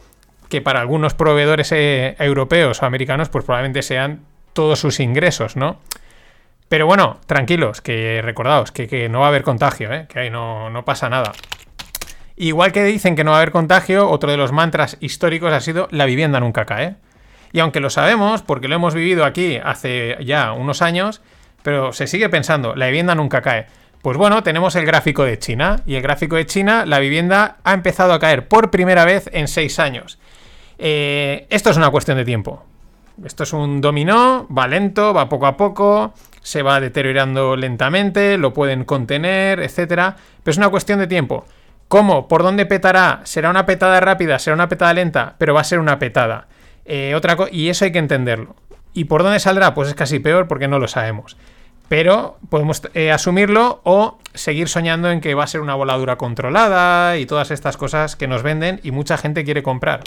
que 0.49 0.61
para 0.61 0.81
algunos 0.81 1.15
proveedores 1.15 1.71
eh, 1.71 2.17
europeos 2.19 2.83
o 2.83 2.87
americanos 2.87 3.29
pues 3.29 3.45
probablemente 3.45 3.83
sean 3.83 4.32
todos 4.53 4.79
sus 4.79 5.01
ingresos, 5.01 5.57
¿no? 5.57 5.79
Pero 6.73 6.87
bueno, 6.87 7.19
tranquilos, 7.27 7.83
que 7.83 8.23
recordaos 8.23 8.73
que, 8.73 9.09
no 9.11 9.21
va 9.21 9.27
a 9.27 9.29
haber 9.29 9.43
contagio, 9.43 9.93
¿eh? 9.93 10.07
que 10.09 10.21
ahí 10.21 10.31
no, 10.31 10.83
pasa 10.87 11.11
nada. 11.11 11.33
Igual 12.35 12.73
que 12.73 12.83
dicen 12.83 13.15
que 13.15 13.25
no 13.25 13.33
va 13.33 13.37
a 13.37 13.41
haber 13.41 13.53
contagio, 13.53 14.09
otro 14.09 14.31
de 14.31 14.39
los 14.39 14.53
mantras 14.53 14.97
históricos 15.01 15.53
ha 15.53 15.61
sido 15.61 15.87
la 15.91 16.07
vivienda 16.07 16.41
nunca 16.41 16.65
cae. 16.65 16.95
Y 17.53 17.61
aunque 17.61 17.81
lo 17.81 17.91
sabemos, 17.91 18.41
porque 18.41 18.69
lo 18.69 18.75
hemos 18.75 18.95
vivido 18.95 19.27
aquí 19.27 19.59
hace 19.63 20.17
ya 20.25 20.53
unos 20.53 20.81
años, 20.81 21.21
pero 21.63 21.93
se 21.93 22.07
sigue 22.07 22.31
pensando, 22.31 22.75
la 22.75 22.87
vivienda 22.87 23.15
nunca 23.15 23.43
cae. 23.43 23.67
Pues 24.01 24.17
bueno, 24.17 24.43
tenemos 24.43 24.75
el 24.75 24.87
gráfico 24.87 25.25
de 25.25 25.39
China, 25.39 25.83
y 25.85 25.97
el 25.97 26.03
gráfico 26.03 26.37
de 26.37 26.47
China, 26.47 26.87
la 26.87 27.01
vivienda 27.01 27.59
ha 27.65 27.75
empezado 27.75 28.15
a 28.15 28.19
caer 28.19 28.49
por 28.49 28.71
primera 28.71 29.05
vez 29.05 29.29
en 29.35 29.47
seis 29.47 29.79
años. 29.79 30.19
Eh, 30.79 31.47
esto 31.51 31.69
es 31.69 31.77
una 31.77 31.91
cuestión 31.91 32.17
de 32.17 32.25
tiempo. 32.25 32.65
Esto 33.25 33.45
es 33.45 33.53
un 33.53 33.81
dominó, 33.81 34.47
va 34.49 34.67
lento, 34.67 35.15
va 35.15 35.29
poco 35.29 35.47
a 35.47 35.57
poco, 35.57 36.13
se 36.43 36.63
va 36.63 36.81
deteriorando 36.81 37.57
lentamente, 37.57 38.37
lo 38.37 38.53
pueden 38.53 38.85
contener, 38.85 39.61
etcétera. 39.61 40.17
Pero 40.43 40.51
es 40.53 40.59
una 40.59 40.71
cuestión 40.71 40.99
de 40.99 41.07
tiempo. 41.07 41.45
¿Cómo? 41.89 42.27
¿Por 42.27 42.43
dónde 42.43 42.67
petará? 42.67 43.21
¿Será 43.25 43.51
una 43.51 43.67
petada 43.67 44.01
rápida? 44.01 44.39
¿Será 44.39 44.55
una 44.55 44.69
petada 44.69 44.95
lenta? 44.95 45.35
Pero 45.39 45.55
va 45.55 45.61
a 45.61 45.65
ser 45.65 45.79
una 45.79 45.99
petada. 45.99 46.49
Eh, 46.85 47.15
otra 47.15 47.37
y 47.51 47.69
eso 47.69 47.85
hay 47.85 47.93
que 47.93 47.99
entenderlo. 47.99 48.57
¿Y 48.95 49.05
por 49.05 49.23
dónde 49.23 49.39
saldrá? 49.41 49.75
Pues 49.75 49.89
es 49.89 49.95
casi 49.95 50.19
peor 50.19 50.49
porque 50.49 50.69
no 50.69 50.79
lo 50.79 50.89
sabemos. 50.89 51.37
Pero 51.89 52.39
podemos 52.49 52.83
eh, 52.95 53.13
asumirlo 53.13 53.83
o 53.85 54.19
seguir 54.35 54.69
soñando 54.69 55.11
en 55.11 55.21
que 55.21 55.35
va 55.35 55.45
a 55.45 55.47
ser 55.47 55.61
una 55.61 55.75
voladura 55.75 56.17
controlada 56.17 57.19
y 57.19 57.27
todas 57.27 57.51
estas 57.51 57.77
cosas 57.77 58.17
que 58.17 58.27
nos 58.27 58.43
venden 58.43 58.81
y 58.83 58.91
mucha 58.91 59.19
gente 59.19 59.45
quiere 59.45 59.63
comprar. 59.63 60.01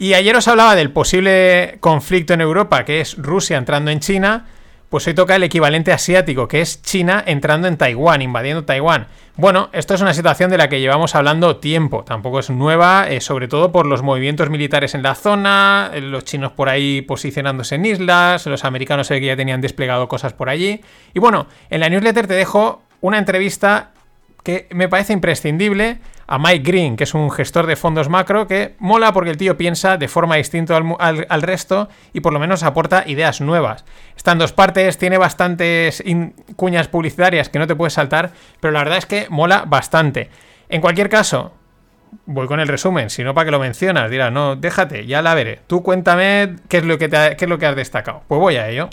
Y 0.00 0.14
ayer 0.14 0.34
os 0.34 0.48
hablaba 0.48 0.76
del 0.76 0.92
posible 0.92 1.76
conflicto 1.80 2.32
en 2.32 2.40
Europa, 2.40 2.86
que 2.86 3.02
es 3.02 3.18
Rusia 3.18 3.58
entrando 3.58 3.90
en 3.90 4.00
China. 4.00 4.46
Pues 4.88 5.06
hoy 5.06 5.12
toca 5.12 5.36
el 5.36 5.42
equivalente 5.42 5.92
asiático, 5.92 6.48
que 6.48 6.62
es 6.62 6.80
China 6.80 7.22
entrando 7.26 7.68
en 7.68 7.76
Taiwán, 7.76 8.22
invadiendo 8.22 8.64
Taiwán. 8.64 9.08
Bueno, 9.36 9.68
esto 9.74 9.92
es 9.92 10.00
una 10.00 10.14
situación 10.14 10.50
de 10.50 10.56
la 10.56 10.70
que 10.70 10.80
llevamos 10.80 11.14
hablando 11.14 11.58
tiempo, 11.58 12.02
tampoco 12.02 12.38
es 12.38 12.48
nueva, 12.48 13.10
eh, 13.10 13.20
sobre 13.20 13.46
todo 13.46 13.72
por 13.72 13.84
los 13.84 14.00
movimientos 14.00 14.48
militares 14.48 14.94
en 14.94 15.02
la 15.02 15.14
zona, 15.14 15.90
eh, 15.92 16.00
los 16.00 16.24
chinos 16.24 16.52
por 16.52 16.70
ahí 16.70 17.02
posicionándose 17.02 17.74
en 17.74 17.84
islas, 17.84 18.46
los 18.46 18.64
americanos 18.64 19.08
que 19.08 19.20
ya 19.20 19.36
tenían 19.36 19.60
desplegado 19.60 20.08
cosas 20.08 20.32
por 20.32 20.48
allí. 20.48 20.80
Y 21.12 21.20
bueno, 21.20 21.46
en 21.68 21.78
la 21.78 21.90
newsletter 21.90 22.26
te 22.26 22.34
dejo 22.34 22.82
una 23.02 23.18
entrevista 23.18 23.90
que 24.42 24.68
me 24.70 24.88
parece 24.88 25.12
imprescindible 25.12 25.98
a 26.26 26.38
Mike 26.38 26.62
Green, 26.62 26.96
que 26.96 27.04
es 27.04 27.14
un 27.14 27.30
gestor 27.30 27.66
de 27.66 27.76
fondos 27.76 28.08
macro 28.08 28.46
que 28.46 28.74
mola 28.78 29.12
porque 29.12 29.30
el 29.30 29.36
tío 29.36 29.56
piensa 29.56 29.96
de 29.96 30.06
forma 30.06 30.36
distinta 30.36 30.76
al, 30.76 31.42
resto 31.42 31.88
y 32.12 32.20
por 32.20 32.32
lo 32.32 32.38
menos 32.38 32.62
aporta 32.62 33.02
ideas 33.06 33.40
nuevas. 33.40 33.84
Está 34.16 34.32
en 34.32 34.38
dos 34.38 34.52
partes, 34.52 34.96
tiene 34.96 35.18
bastantes 35.18 36.02
cuñas 36.56 36.88
publicitarias 36.88 37.48
que 37.48 37.58
no 37.58 37.66
te 37.66 37.74
puedes 37.74 37.94
saltar, 37.94 38.30
pero 38.60 38.72
la 38.72 38.80
verdad 38.80 38.98
es 38.98 39.06
que 39.06 39.26
mola 39.28 39.64
bastante. 39.66 40.30
En 40.68 40.80
cualquier 40.80 41.08
caso, 41.08 41.52
voy 42.26 42.46
con 42.46 42.60
el 42.60 42.68
resumen, 42.68 43.10
si 43.10 43.24
no, 43.24 43.34
¿para 43.34 43.46
que 43.46 43.50
lo 43.50 43.58
mencionas? 43.58 44.08
Dirá, 44.08 44.30
no, 44.30 44.54
déjate, 44.54 45.06
ya 45.06 45.22
la 45.22 45.34
veré. 45.34 45.60
Tú 45.66 45.82
cuéntame 45.82 46.56
qué 46.68 46.78
es 46.78 46.84
lo 46.84 46.96
que, 46.96 47.08
qué 47.08 47.36
es 47.38 47.48
lo 47.48 47.58
que 47.58 47.66
has 47.66 47.76
destacado. 47.76 48.22
Pues 48.28 48.40
voy 48.40 48.56
a 48.56 48.68
ello. 48.68 48.88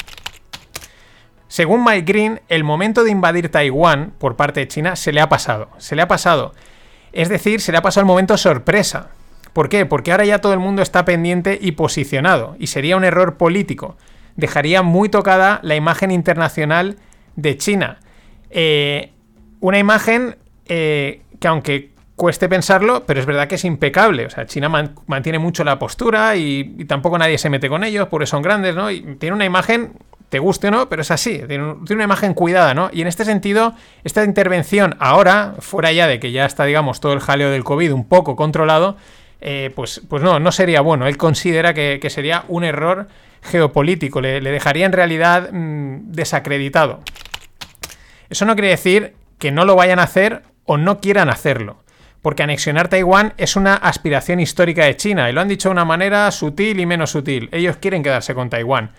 Según 1.48 1.84
Mike 1.84 2.12
Green, 2.12 2.42
el 2.50 2.64
momento 2.64 3.04
de 3.04 3.12
invadir 3.12 3.50
Taiwán 3.50 4.14
por 4.18 4.36
parte 4.36 4.62
de 4.62 4.68
China 4.68 4.96
se 4.96 5.14
le 5.14 5.22
ha 5.22 5.30
pasado. 5.30 5.70
Se 5.78 5.96
le 5.96 6.02
ha 6.02 6.08
pasado. 6.08 6.54
Es 7.14 7.30
decir, 7.30 7.62
se 7.62 7.72
le 7.72 7.78
ha 7.78 7.82
pasado 7.82 8.02
el 8.02 8.08
momento 8.08 8.38
sorpresa. 8.38 9.10
¿Por 9.54 9.70
qué? 9.70 9.86
Porque 9.86 10.12
ahora 10.12 10.26
ya 10.26 10.40
todo 10.40 10.54
el 10.54 10.60
mundo 10.60 10.82
está 10.82 11.04
pendiente 11.04 11.58
y 11.60 11.72
posicionado, 11.72 12.56
y 12.60 12.68
sería 12.68 12.96
un 12.96 13.04
error 13.04 13.38
político. 13.38 13.98
Dejaría 14.36 14.84
muy 14.84 15.10
tocada 15.10 15.60
la 15.64 15.76
imagen 15.76 16.12
internacional 16.12 16.98
de 17.36 17.58
China. 17.58 18.00
Eh, 18.52 19.14
una 19.60 19.80
imagen 19.80 20.36
eh, 20.68 21.22
que 21.40 21.48
aunque 21.48 21.92
cueste 22.16 22.50
pensarlo, 22.50 23.06
pero 23.06 23.20
es 23.20 23.26
verdad 23.26 23.48
que 23.48 23.56
es 23.56 23.66
impecable. 23.66 24.26
O 24.26 24.30
sea, 24.30 24.46
China 24.46 24.70
mantiene 25.08 25.40
mucho 25.40 25.64
la 25.64 25.80
postura 25.80 26.36
y, 26.36 26.76
y, 26.78 26.86
tampoco 26.86 27.18
nadie 27.18 27.38
se 27.38 27.50
mete 27.50 27.70
con 27.70 27.84
ellos, 27.84 28.08
porque 28.10 28.28
son 28.28 28.42
grandes, 28.42 28.76
¿no? 28.76 28.92
Y 28.92 29.16
tiene 29.16 29.36
una 29.36 29.46
imagen 29.46 29.94
te 30.30 30.40
guste 30.40 30.68
o 30.68 30.72
no, 30.72 30.90
pero 30.90 31.02
es 31.02 31.12
así, 31.12 31.42
tiene, 31.48 31.64
una 31.64 32.04
imagen 32.04 32.34
cuidada, 32.34 32.74
¿no? 32.74 32.90
Y 32.92 33.02
en 33.02 33.08
este 33.08 33.24
sentido, 33.24 33.74
esta 34.04 34.24
intervención 34.24 34.96
ahora, 35.00 35.56
fuera 35.60 35.92
ya 35.92 36.08
de 36.08 36.20
que 36.20 36.32
ya 36.32 36.46
está, 36.46 36.66
digamos, 36.66 37.00
todo 37.00 37.14
el 37.14 37.20
jaleo 37.20 37.50
del 37.50 37.64
COVID 37.64 37.94
un 37.94 38.08
poco 38.08 38.36
controlado, 38.36 38.98
eh, 39.40 39.72
pues, 39.76 40.02
pues 40.10 40.24
no, 40.24 40.40
no 40.40 40.52
sería 40.52 40.82
bueno. 40.82 41.08
Él 41.08 41.16
considera 41.18 41.74
que, 41.74 42.06
sería 42.10 42.44
un 42.50 42.64
error 42.64 43.08
geopolítico, 43.42 44.20
le, 44.20 44.42
dejaría 44.42 44.86
en 44.86 44.92
realidad 44.92 45.50
mm, 45.52 46.12
desacreditado. 46.12 47.02
Eso 48.30 48.46
no 48.46 48.56
quiere 48.56 48.70
decir 48.70 49.14
que 49.40 49.52
no 49.52 49.64
lo 49.64 49.76
vayan 49.76 50.00
a 50.00 50.04
hacer 50.04 50.44
o 50.66 50.78
no 50.78 51.00
quieran 51.00 51.30
hacerlo 51.30 51.78
porque 52.22 52.44
anexionar 52.44 52.90
Taiwán 52.90 53.34
es 53.38 53.56
una 53.56 53.76
aspiración 53.76 54.42
histórica 54.42 54.84
de 54.84 54.98
China, 54.98 55.30
y 55.30 55.34
lo 55.34 55.40
han 55.40 55.48
dicho 55.48 55.70
de 55.70 55.74
una 55.74 55.86
manera 55.86 56.30
sutil 56.32 56.78
y 56.78 56.86
menos 56.86 57.12
sutil. 57.12 57.48
Ellos 57.54 57.78
quieren 57.78 58.04
quedarse 58.04 58.36
con 58.36 58.50
Taiwán. 58.50 58.92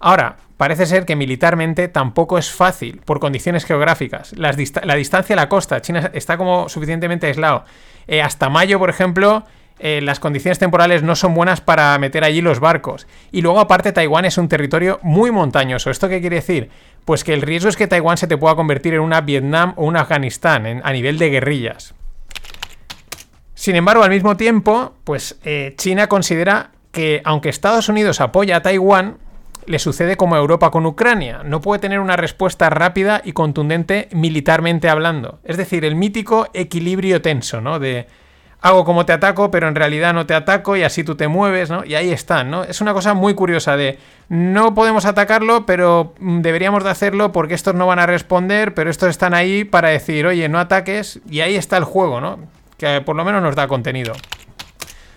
Ahora, 0.00 0.36
parece 0.62 0.86
ser 0.86 1.06
que 1.06 1.16
militarmente 1.16 1.88
tampoco 1.88 2.38
es 2.38 2.52
fácil 2.52 3.00
por 3.04 3.18
condiciones 3.18 3.64
geográficas. 3.64 4.32
la 4.36 4.94
distancia 4.94 5.34
a 5.34 5.36
la 5.36 5.48
costa, 5.48 5.82
China 5.82 6.12
está 6.14 6.36
como 6.36 6.68
suficientemente 6.68 7.26
aislado. 7.26 7.64
Eh, 8.06 8.22
hasta 8.22 8.48
mayo, 8.48 8.78
por 8.78 8.88
ejemplo, 8.88 9.42
eh, 9.80 9.98
las 10.04 10.20
condiciones 10.20 10.60
temporales 10.60 11.02
no 11.02 11.16
son 11.16 11.34
buenas 11.34 11.60
para 11.60 11.98
meter 11.98 12.22
allí 12.22 12.42
los 12.42 12.60
barcos. 12.60 13.08
Y 13.32 13.42
luego, 13.42 13.58
aparte, 13.58 13.90
Taiwán 13.90 14.24
es 14.24 14.38
un 14.38 14.46
territorio 14.46 15.00
muy 15.02 15.32
montañoso. 15.32 15.90
¿Esto 15.90 16.08
qué 16.08 16.20
quiere 16.20 16.36
decir? 16.36 16.70
Pues 17.04 17.24
que 17.24 17.34
el 17.34 17.42
riesgo 17.42 17.68
es 17.68 17.74
que 17.74 17.88
Taiwán 17.88 18.16
se 18.16 18.28
te 18.28 18.36
pueda 18.36 18.54
convertir 18.54 18.94
en 18.94 19.00
una 19.00 19.20
Vietnam 19.20 19.74
o 19.74 19.84
una 19.84 20.02
Afganistán 20.02 20.80
a 20.84 20.92
nivel 20.92 21.18
de 21.18 21.28
guerrillas. 21.28 21.92
Sin 23.56 23.74
embargo, 23.74 24.04
al 24.04 24.10
mismo 24.10 24.36
tiempo, 24.36 24.94
pues 25.02 25.40
eh, 25.42 25.74
China 25.76 26.06
considera 26.06 26.70
que 26.92 27.20
aunque 27.24 27.48
Estados 27.48 27.88
Unidos 27.88 28.20
apoya 28.20 28.58
a 28.58 28.62
Taiwán, 28.62 29.16
le 29.66 29.78
sucede 29.78 30.16
como 30.16 30.34
a 30.34 30.38
Europa 30.38 30.70
con 30.70 30.86
Ucrania. 30.86 31.42
No 31.44 31.60
puede 31.60 31.80
tener 31.80 32.00
una 32.00 32.16
respuesta 32.16 32.70
rápida 32.70 33.20
y 33.24 33.32
contundente 33.32 34.08
militarmente 34.12 34.88
hablando. 34.88 35.40
Es 35.44 35.56
decir, 35.56 35.84
el 35.84 35.94
mítico 35.94 36.48
equilibrio 36.54 37.22
tenso, 37.22 37.60
¿no? 37.60 37.78
De 37.78 38.06
hago 38.62 38.84
como 38.84 39.04
te 39.04 39.12
ataco, 39.12 39.50
pero 39.50 39.68
en 39.68 39.74
realidad 39.74 40.14
no 40.14 40.24
te 40.24 40.34
ataco 40.34 40.76
y 40.76 40.84
así 40.84 41.02
tú 41.02 41.16
te 41.16 41.28
mueves, 41.28 41.68
¿no? 41.68 41.84
Y 41.84 41.96
ahí 41.96 42.10
están, 42.10 42.50
¿no? 42.50 42.62
Es 42.62 42.80
una 42.80 42.94
cosa 42.94 43.12
muy 43.12 43.34
curiosa 43.34 43.76
de 43.76 43.98
no 44.28 44.72
podemos 44.74 45.04
atacarlo, 45.04 45.66
pero 45.66 46.14
mm, 46.20 46.40
deberíamos 46.40 46.84
de 46.84 46.90
hacerlo 46.90 47.32
porque 47.32 47.54
estos 47.54 47.74
no 47.74 47.86
van 47.86 47.98
a 47.98 48.06
responder, 48.06 48.72
pero 48.72 48.88
estos 48.88 49.10
están 49.10 49.34
ahí 49.34 49.64
para 49.64 49.88
decir, 49.88 50.26
oye, 50.26 50.48
no 50.48 50.60
ataques, 50.60 51.20
y 51.28 51.40
ahí 51.40 51.56
está 51.56 51.76
el 51.76 51.84
juego, 51.84 52.20
¿no? 52.20 52.38
Que 52.78 53.00
por 53.00 53.16
lo 53.16 53.24
menos 53.24 53.42
nos 53.42 53.56
da 53.56 53.66
contenido. 53.66 54.12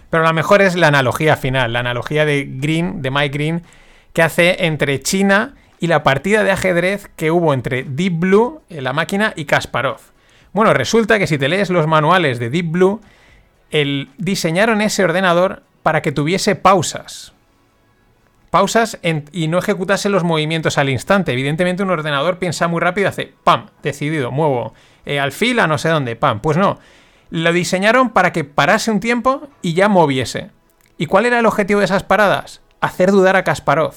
Pero 0.09 0.23
la 0.23 0.33
mejor 0.33 0.61
es 0.61 0.75
la 0.75 0.87
analogía 0.87 1.35
final, 1.35 1.73
la 1.73 1.79
analogía 1.79 2.25
de 2.25 2.47
Green, 2.49 3.01
de 3.01 3.11
Mike 3.11 3.37
Green, 3.37 3.63
que 4.15 4.23
hace 4.23 4.65
entre 4.65 5.01
China 5.01 5.55
y 5.77 5.87
la 5.87 6.01
partida 6.01 6.43
de 6.45 6.51
ajedrez 6.51 7.11
que 7.17 7.31
hubo 7.31 7.53
entre 7.53 7.83
Deep 7.83 8.13
Blue, 8.13 8.61
eh, 8.69 8.81
la 8.81 8.93
máquina, 8.93 9.33
y 9.35 9.43
Kasparov. 9.43 9.99
Bueno, 10.53 10.73
resulta 10.73 11.19
que 11.19 11.27
si 11.27 11.37
te 11.37 11.49
lees 11.49 11.69
los 11.69 11.85
manuales 11.85 12.39
de 12.39 12.49
Deep 12.49 12.71
Blue, 12.71 13.01
el, 13.71 14.09
diseñaron 14.17 14.81
ese 14.81 15.03
ordenador 15.03 15.63
para 15.83 16.01
que 16.01 16.13
tuviese 16.13 16.55
pausas. 16.55 17.33
Pausas 18.51 18.97
y 19.33 19.49
no 19.49 19.57
ejecutase 19.57 20.07
los 20.07 20.23
movimientos 20.23 20.77
al 20.77 20.89
instante. 20.89 21.33
Evidentemente 21.33 21.83
un 21.83 21.89
ordenador 21.89 22.39
piensa 22.39 22.69
muy 22.69 22.79
rápido, 22.79 23.09
hace 23.09 23.33
¡pam! 23.43 23.65
Decidido, 23.83 24.31
muevo. 24.31 24.73
Eh, 25.05 25.19
al 25.19 25.33
fil 25.33 25.59
a 25.59 25.67
no 25.67 25.77
sé 25.77 25.89
dónde, 25.89 26.15
¡pam! 26.15 26.39
Pues 26.39 26.55
no. 26.55 26.79
Lo 27.31 27.51
diseñaron 27.51 28.11
para 28.11 28.31
que 28.31 28.45
parase 28.45 28.91
un 28.91 29.01
tiempo 29.01 29.49
y 29.61 29.73
ya 29.73 29.89
moviese. 29.89 30.51
¿Y 30.97 31.07
cuál 31.07 31.25
era 31.25 31.39
el 31.39 31.45
objetivo 31.45 31.79
de 31.81 31.85
esas 31.85 32.03
paradas? 32.03 32.61
Hacer 32.85 33.11
dudar 33.11 33.35
a 33.35 33.43
Kasparov. 33.43 33.93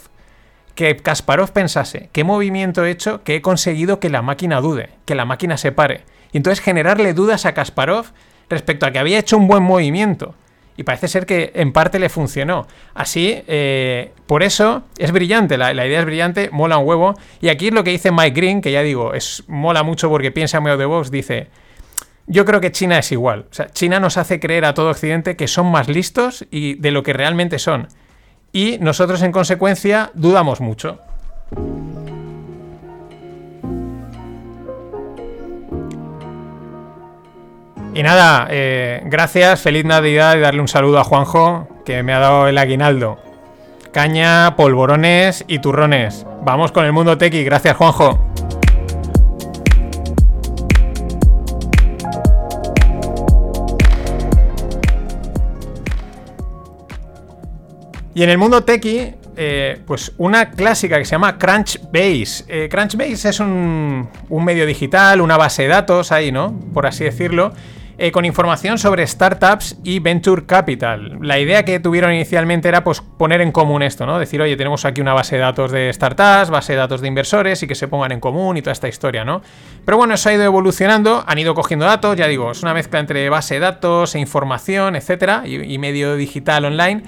Que 0.74 0.96
Kasparov 0.96 1.52
pensase, 1.52 2.08
¿qué 2.12 2.24
movimiento 2.24 2.84
he 2.84 2.90
hecho 2.90 3.24
que 3.24 3.36
he 3.36 3.42
conseguido 3.42 3.98
que 3.98 4.10
la 4.10 4.22
máquina 4.22 4.60
dude, 4.60 4.90
que 5.04 5.14
la 5.14 5.24
máquina 5.24 5.56
se 5.56 5.72
pare? 5.72 6.04
Y 6.32 6.36
entonces 6.36 6.64
generarle 6.64 7.14
dudas 7.14 7.46
a 7.46 7.54
Kasparov 7.54 8.06
respecto 8.48 8.86
a 8.86 8.90
que 8.90 8.98
había 8.98 9.18
hecho 9.18 9.36
un 9.36 9.48
buen 9.48 9.62
movimiento. 9.62 10.34
Y 10.76 10.84
parece 10.84 11.08
ser 11.08 11.26
que 11.26 11.50
en 11.56 11.72
parte 11.72 11.98
le 11.98 12.08
funcionó. 12.08 12.68
Así, 12.94 13.42
eh, 13.48 14.12
por 14.26 14.44
eso 14.44 14.84
es 14.96 15.10
brillante, 15.10 15.58
la, 15.58 15.72
idea 15.72 15.98
es 15.98 16.06
brillante, 16.06 16.50
mola 16.52 16.78
un 16.78 16.86
huevo. 16.86 17.14
Y 17.40 17.48
aquí 17.48 17.72
lo 17.72 17.82
que 17.82 17.90
dice 17.90 18.12
Mike 18.12 18.30
Green, 18.30 18.60
que 18.60 18.70
ya 18.70 18.82
digo, 18.82 19.12
es 19.12 19.42
mola 19.48 19.82
mucho 19.82 20.08
porque 20.08 20.30
piensa 20.30 20.60
muy 20.60 20.76
de 20.76 20.84
vos, 20.84 21.10
dice, 21.10 21.48
yo 22.28 22.44
creo 22.44 22.60
que 22.60 22.70
China 22.70 22.98
es 22.98 23.10
igual. 23.10 23.46
China 23.72 23.98
nos 23.98 24.18
hace 24.18 24.38
creer 24.38 24.66
a 24.66 24.74
todo 24.74 24.90
Occidente 24.90 25.34
que 25.34 25.48
son 25.48 25.66
más 25.66 25.88
listos 25.88 26.46
y 26.50 26.74
de 26.74 26.92
lo 26.92 27.02
que 27.02 27.12
realmente 27.12 27.58
son 27.58 27.88
y 28.52 28.78
nosotros 28.80 29.22
en 29.22 29.32
consecuencia 29.32 30.10
dudamos 30.14 30.60
mucho. 30.60 30.98
Y 37.94 38.02
nada, 38.04 38.46
eh, 38.50 39.02
gracias, 39.06 39.60
feliz 39.60 39.84
Navidad 39.84 40.36
y 40.36 40.40
darle 40.40 40.60
un 40.60 40.68
saludo 40.68 41.00
a 41.00 41.04
Juanjo, 41.04 41.66
que 41.84 42.04
me 42.04 42.12
ha 42.12 42.20
dado 42.20 42.46
el 42.46 42.56
aguinaldo. 42.56 43.18
Caña, 43.92 44.54
polvorones 44.54 45.44
y 45.48 45.58
turrones. 45.58 46.24
Vamos 46.42 46.70
con 46.70 46.84
el 46.84 46.92
mundo 46.92 47.18
tequi, 47.18 47.42
gracias 47.42 47.76
Juanjo. 47.76 48.27
Y 58.14 58.22
en 58.22 58.30
el 58.30 58.38
mundo 58.38 58.64
techie, 58.64 59.14
eh, 59.36 59.80
pues 59.86 60.12
una 60.18 60.50
clásica 60.50 60.98
que 60.98 61.04
se 61.04 61.12
llama 61.12 61.38
Crunchbase. 61.38 62.44
Eh, 62.48 62.68
Crunchbase 62.68 63.28
es 63.28 63.40
un, 63.40 64.08
medio 64.28 64.66
digital, 64.66 65.20
una 65.20 65.36
base 65.36 65.62
de 65.62 65.68
datos 65.68 66.10
ahí, 66.10 66.32
¿no? 66.32 66.58
Por 66.74 66.86
así 66.86 67.04
decirlo. 67.04 67.52
Eh, 68.00 68.12
con 68.12 68.24
información 68.24 68.78
sobre 68.78 69.04
startups 69.04 69.76
y 69.82 69.98
venture 69.98 70.46
capital. 70.46 71.18
La 71.20 71.40
idea 71.40 71.64
que 71.64 71.80
tuvieron 71.80 72.12
inicialmente 72.12 72.68
era 72.68 72.84
pues, 72.84 73.00
poner 73.00 73.40
en 73.40 73.50
común 73.50 73.82
esto, 73.82 74.06
¿no? 74.06 74.20
Decir, 74.20 74.40
oye, 74.40 74.56
tenemos 74.56 74.84
aquí 74.84 75.00
una 75.00 75.14
base 75.14 75.34
de 75.34 75.42
datos 75.42 75.72
de 75.72 75.92
startups, 75.92 76.48
base 76.48 76.74
de 76.74 76.78
datos 76.78 77.00
de 77.00 77.08
inversores 77.08 77.60
y 77.64 77.66
que 77.66 77.74
se 77.74 77.88
pongan 77.88 78.12
en 78.12 78.20
común 78.20 78.56
y 78.56 78.62
toda 78.62 78.72
esta 78.72 78.86
historia, 78.86 79.24
¿no? 79.24 79.42
Pero 79.84 79.98
bueno, 79.98 80.14
eso 80.14 80.28
ha 80.28 80.32
ido 80.32 80.44
evolucionando, 80.44 81.24
han 81.26 81.38
ido 81.38 81.54
cogiendo 81.54 81.86
datos, 81.86 82.16
ya 82.16 82.28
digo, 82.28 82.52
es 82.52 82.62
una 82.62 82.72
mezcla 82.72 83.00
entre 83.00 83.28
base 83.30 83.54
de 83.54 83.60
datos 83.60 84.14
e 84.14 84.20
información, 84.20 84.94
etcétera, 84.94 85.42
y 85.44 85.76
medio 85.78 86.14
digital 86.14 86.66
online. 86.66 87.02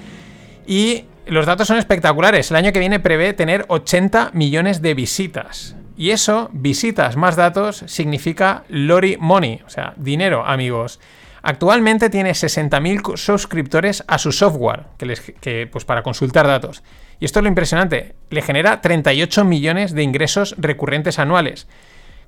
Y 0.71 1.03
los 1.25 1.45
datos 1.45 1.67
son 1.67 1.79
espectaculares. 1.79 2.49
El 2.49 2.55
año 2.55 2.71
que 2.71 2.79
viene 2.79 3.01
prevé 3.01 3.33
tener 3.33 3.65
80 3.67 4.31
millones 4.33 4.81
de 4.81 4.93
visitas. 4.93 5.75
Y 5.97 6.11
eso, 6.11 6.49
visitas 6.53 7.17
más 7.17 7.35
datos, 7.35 7.83
significa 7.87 8.63
lori 8.69 9.17
money, 9.19 9.59
o 9.65 9.69
sea, 9.69 9.93
dinero, 9.97 10.45
amigos. 10.45 11.01
Actualmente 11.41 12.09
tiene 12.09 12.31
60.000 12.31 13.17
suscriptores 13.17 14.05
a 14.07 14.17
su 14.17 14.31
software, 14.31 14.85
que 14.97 15.07
les, 15.07 15.19
que, 15.19 15.67
pues 15.69 15.83
para 15.83 16.03
consultar 16.03 16.47
datos. 16.47 16.83
Y 17.19 17.25
esto 17.25 17.39
es 17.39 17.43
lo 17.43 17.49
impresionante, 17.49 18.15
le 18.29 18.41
genera 18.41 18.79
38 18.79 19.43
millones 19.43 19.93
de 19.93 20.03
ingresos 20.03 20.55
recurrentes 20.57 21.19
anuales. 21.19 21.67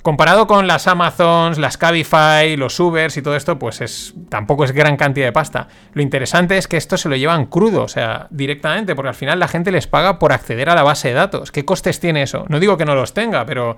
Comparado 0.03 0.47
con 0.47 0.67
las 0.67 0.87
Amazons, 0.89 1.57
las 1.57 1.77
Cabify, 1.77 2.57
los 2.57 2.77
Ubers 2.77 3.15
y 3.15 3.21
todo 3.21 3.37
esto, 3.37 3.57
pues 3.57 3.79
es 3.79 4.13
tampoco 4.27 4.65
es 4.65 4.73
gran 4.73 4.97
cantidad 4.97 5.27
de 5.27 5.31
pasta. 5.31 5.69
Lo 5.93 6.01
interesante 6.01 6.57
es 6.57 6.67
que 6.67 6.75
esto 6.75 6.97
se 6.97 7.07
lo 7.07 7.15
llevan 7.15 7.45
crudo, 7.45 7.83
o 7.83 7.87
sea, 7.87 8.27
directamente, 8.29 8.95
porque 8.95 9.07
al 9.07 9.15
final 9.15 9.39
la 9.39 9.47
gente 9.47 9.71
les 9.71 9.87
paga 9.87 10.19
por 10.19 10.33
acceder 10.33 10.69
a 10.69 10.75
la 10.75 10.83
base 10.83 11.07
de 11.07 11.13
datos. 11.13 11.53
¿Qué 11.53 11.63
costes 11.63 12.01
tiene 12.01 12.21
eso? 12.21 12.43
No 12.49 12.59
digo 12.59 12.75
que 12.75 12.83
no 12.83 12.95
los 12.95 13.13
tenga, 13.13 13.45
pero 13.45 13.77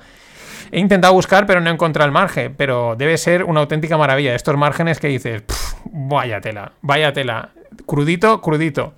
he 0.71 0.79
intentado 0.79 1.13
buscar, 1.13 1.45
pero 1.45 1.61
no 1.61 1.69
he 1.69 1.73
encontrado 1.73 2.07
el 2.07 2.11
margen. 2.11 2.55
Pero 2.57 2.95
debe 2.97 3.19
ser 3.19 3.43
una 3.43 3.59
auténtica 3.59 3.95
maravilla. 3.95 4.33
Estos 4.33 4.57
márgenes 4.57 4.99
que 4.99 5.09
dices, 5.09 5.43
vaya 5.91 6.41
tela, 6.41 6.71
vaya 6.81 7.13
tela. 7.13 7.51
Crudito, 7.85 8.41
crudito. 8.41 8.93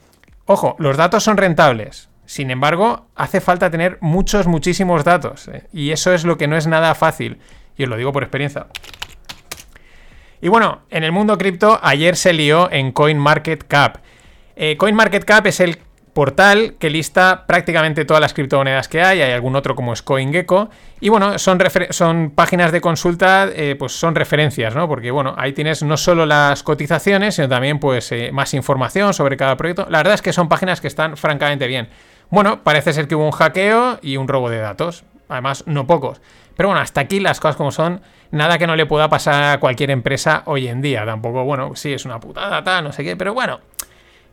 Ojo, 0.46 0.78
los 0.80 0.96
datos 0.96 1.26
son 1.26 1.36
rentables. 1.36 2.08
Sin 2.28 2.52
embargo, 2.52 3.08
hace 3.16 3.40
falta 3.40 3.72
tener 3.72 3.98
muchos, 4.02 4.48
muchísimos 4.48 5.06
datos. 5.06 5.48
¿eh? 5.48 5.64
Y 5.72 5.92
eso 5.92 6.14
es 6.14 6.26
lo 6.26 6.38
que 6.38 6.48
no 6.48 6.58
es 6.58 6.68
nada 6.68 6.94
fácil. 6.94 7.40
Y 7.78 7.84
os 7.84 7.90
lo 7.90 7.96
digo 7.96 8.12
por 8.12 8.22
experiencia. 8.22 8.68
Y 10.42 10.50
bueno, 10.50 10.82
en 10.90 11.06
el 11.06 11.14
mundo 11.14 11.38
cripto, 11.38 11.80
ayer 11.82 12.18
se 12.18 12.34
lió 12.34 12.70
en 12.70 12.92
CoinMarketCap. 12.92 14.00
Eh, 14.58 14.76
CoinMarketCap 14.76 15.48
es 15.48 15.62
el 15.62 15.80
portal 16.14 16.76
que 16.80 16.90
lista 16.90 17.46
prácticamente 17.48 18.04
todas 18.04 18.20
las 18.20 18.34
criptomonedas 18.34 18.90
que 18.90 19.02
hay, 19.02 19.22
hay 19.22 19.32
algún 19.32 19.56
otro 19.56 19.76
como 19.76 19.94
es 19.94 20.02
CoinGecko, 20.02 20.70
y 21.00 21.10
bueno, 21.10 21.38
son, 21.38 21.60
son 21.92 22.32
páginas 22.32 22.72
de 22.72 22.82
consulta, 22.82 23.48
eh, 23.54 23.76
pues 23.78 23.94
son 23.94 24.16
referencias, 24.16 24.76
¿no? 24.76 24.88
Porque 24.88 25.12
bueno, 25.12 25.36
ahí 25.38 25.54
tienes 25.54 25.84
no 25.84 25.96
solo 25.96 26.26
las 26.26 26.64
cotizaciones, 26.64 27.36
sino 27.36 27.48
también 27.48 27.80
pues 27.80 28.12
más 28.32 28.56
información 28.56 29.14
sobre 29.14 29.38
cada 29.38 29.56
proyecto. 29.58 29.86
La 29.90 30.00
verdad 30.00 30.16
es 30.16 30.24
que 30.24 30.34
son 30.34 30.50
páginas 30.50 30.82
que 30.82 30.88
están 30.88 31.18
francamente 31.18 31.68
bien. 31.68 31.88
Bueno, 32.30 32.64
parece 32.64 32.94
ser 32.94 33.08
que 33.08 33.16
hubo 33.16 33.26
un 33.26 33.32
hackeo 33.32 34.00
y 34.02 34.18
un 34.18 34.28
robo 34.28 34.50
de 34.50 34.58
datos. 34.58 35.04
Además, 35.30 35.64
no 35.66 35.88
pocos. 35.88 36.22
Pero 36.56 36.70
bueno, 36.70 36.82
hasta 36.82 37.02
aquí 37.02 37.20
las 37.20 37.40
cosas 37.40 37.56
como 37.56 37.72
son. 37.72 38.02
Nada 38.32 38.58
que 38.58 38.68
no 38.68 38.76
le 38.76 38.86
pueda 38.86 39.10
pasar 39.10 39.56
a 39.56 39.60
cualquier 39.60 39.92
empresa 39.92 40.44
hoy 40.46 40.68
en 40.68 40.82
día. 40.82 41.06
Tampoco, 41.06 41.44
bueno, 41.44 41.76
sí, 41.76 41.94
es 41.94 42.06
una 42.06 42.20
putada, 42.20 42.64
tal, 42.64 42.84
no 42.84 42.92
sé 42.92 43.04
qué. 43.04 43.16
Pero 43.16 43.34
bueno, 43.34 43.62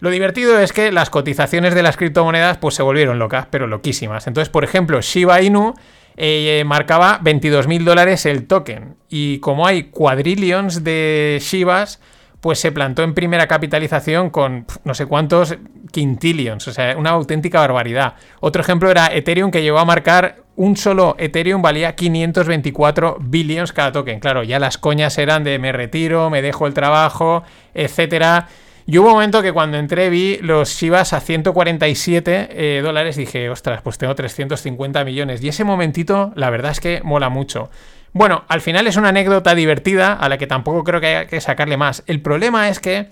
lo 0.01 0.11
divertido 0.11 0.59
es 0.59 0.73
que 0.73 0.91
las 0.91 1.11
cotizaciones 1.11 1.75
de 1.75 1.83
las 1.83 1.97
criptomonedas 1.97 2.59
pues 2.59 2.75
se 2.75 2.83
volvieron 2.83 3.19
locas, 3.19 3.47
pero 3.51 3.67
loquísimas. 3.67 4.27
Entonces, 4.27 4.49
por 4.49 4.65
ejemplo, 4.65 5.01
Shiba 5.01 5.41
Inu 5.43 5.75
eh, 6.17 6.63
marcaba 6.67 7.19
22 7.23 7.69
mil 7.69 7.85
dólares 7.85 8.27
el 8.27 8.47
token. 8.47 8.97
Y 9.09 9.39
como 9.39 9.67
hay 9.67 9.85
cuadrillions 9.85 10.83
de 10.83 11.39
Shibas, 11.41 12.01
pues 12.45 12.59
se 12.59 12.73
plantó 12.73 13.03
en 13.03 13.15
primera 13.15 13.47
capitalización 13.47 14.29
con 14.29 14.67
no 14.85 14.93
sé 14.93 15.07
cuántos 15.07 15.57
quintillions, 15.91 16.69
o 16.69 16.75
sea, 16.75 16.95
una 16.95 17.09
auténtica 17.09 17.61
barbaridad. 17.61 18.17
Otro 18.41 18.61
ejemplo 18.61 18.91
era 18.91 19.07
Ethereum 19.07 19.51
que 19.51 19.63
llegó 19.63 19.79
a 19.79 19.87
marcar 19.87 20.43
un 20.55 20.77
solo 20.77 21.17
Ethereum 21.19 21.63
valía 21.63 21.95
524 21.95 23.17
billions 23.19 23.73
cada 23.73 23.93
token. 23.93 24.21
Claro, 24.21 24.43
ya 24.43 24.59
las 24.59 24.77
coñas 24.77 25.17
eran 25.17 25.43
de 25.43 25.59
me 25.59 25.73
retiro, 25.73 26.29
me 26.29 26.43
dejo 26.43 26.67
el 26.67 26.75
trabajo, 26.75 27.45
etcétera. 27.73 28.49
Y 28.85 28.99
hubo 28.99 29.07
un 29.07 29.15
momento 29.15 29.41
que 29.41 29.55
cuando 29.55 29.79
entré 29.79 30.11
vi 30.11 30.37
los 30.43 30.69
Shivas 30.69 31.15
a 31.15 31.21
147 31.21 32.49
eh, 32.51 32.83
dólares, 32.83 33.17
dije, 33.17 33.49
ostras, 33.49 33.81
pues 33.81 33.97
tengo 33.97 34.15
350 34.15 35.03
millones. 35.07 35.43
Y 35.43 35.49
ese 35.49 35.65
momentito, 35.65 36.31
la 36.37 36.51
verdad 36.51 36.73
es 36.73 36.81
que 36.81 37.01
mola 37.03 37.31
mucho. 37.31 37.71
Bueno, 38.15 38.45
al 38.47 38.61
final 38.61 38.87
es 38.87 38.97
una 38.97 39.09
anécdota 39.09 39.57
divertida 39.57 40.13
a 40.13 40.29
la 40.29 40.39
que 40.39 40.47
tampoco 40.47 40.85
creo 40.85 41.01
que 41.01 41.09
haya 41.09 41.27
que 41.27 41.41
sacarle 41.41 41.77
más. 41.77 42.05
El 42.07 42.23
problema 42.23 42.69
es 42.69 42.79
que 42.79 43.11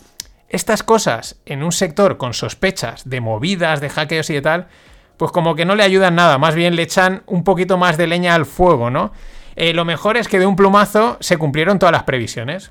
estas 0.49 0.85
cosas 0.85 1.41
en 1.45 1.65
un 1.65 1.73
sector 1.73 2.19
con 2.19 2.35
sospechas 2.35 3.09
de 3.11 3.21
movidas, 3.21 3.81
de 3.81 3.89
hackeos 3.89 4.31
y 4.31 4.35
de 4.35 4.43
tal, 4.43 4.69
pues 5.17 5.33
como 5.33 5.57
que 5.57 5.65
no 5.65 5.75
le 5.75 5.83
ayudan 5.83 6.15
nada, 6.15 6.39
más 6.39 6.55
bien 6.55 6.77
le 6.77 6.83
echan 6.83 7.25
un 7.27 7.43
poquito 7.43 7.79
más 7.79 7.97
de 7.97 8.07
leña 8.07 8.37
al 8.37 8.47
fuego, 8.47 8.91
¿no? 8.91 9.13
Eh, 9.57 9.75
lo 9.75 9.85
mejor 9.85 10.17
es 10.17 10.29
que 10.29 10.39
de 10.39 10.47
un 10.47 10.55
plumazo 10.55 11.17
se 11.19 11.37
cumplieron 11.37 11.81
todas 11.81 11.93
las 11.93 12.05
previsiones. 12.05 12.71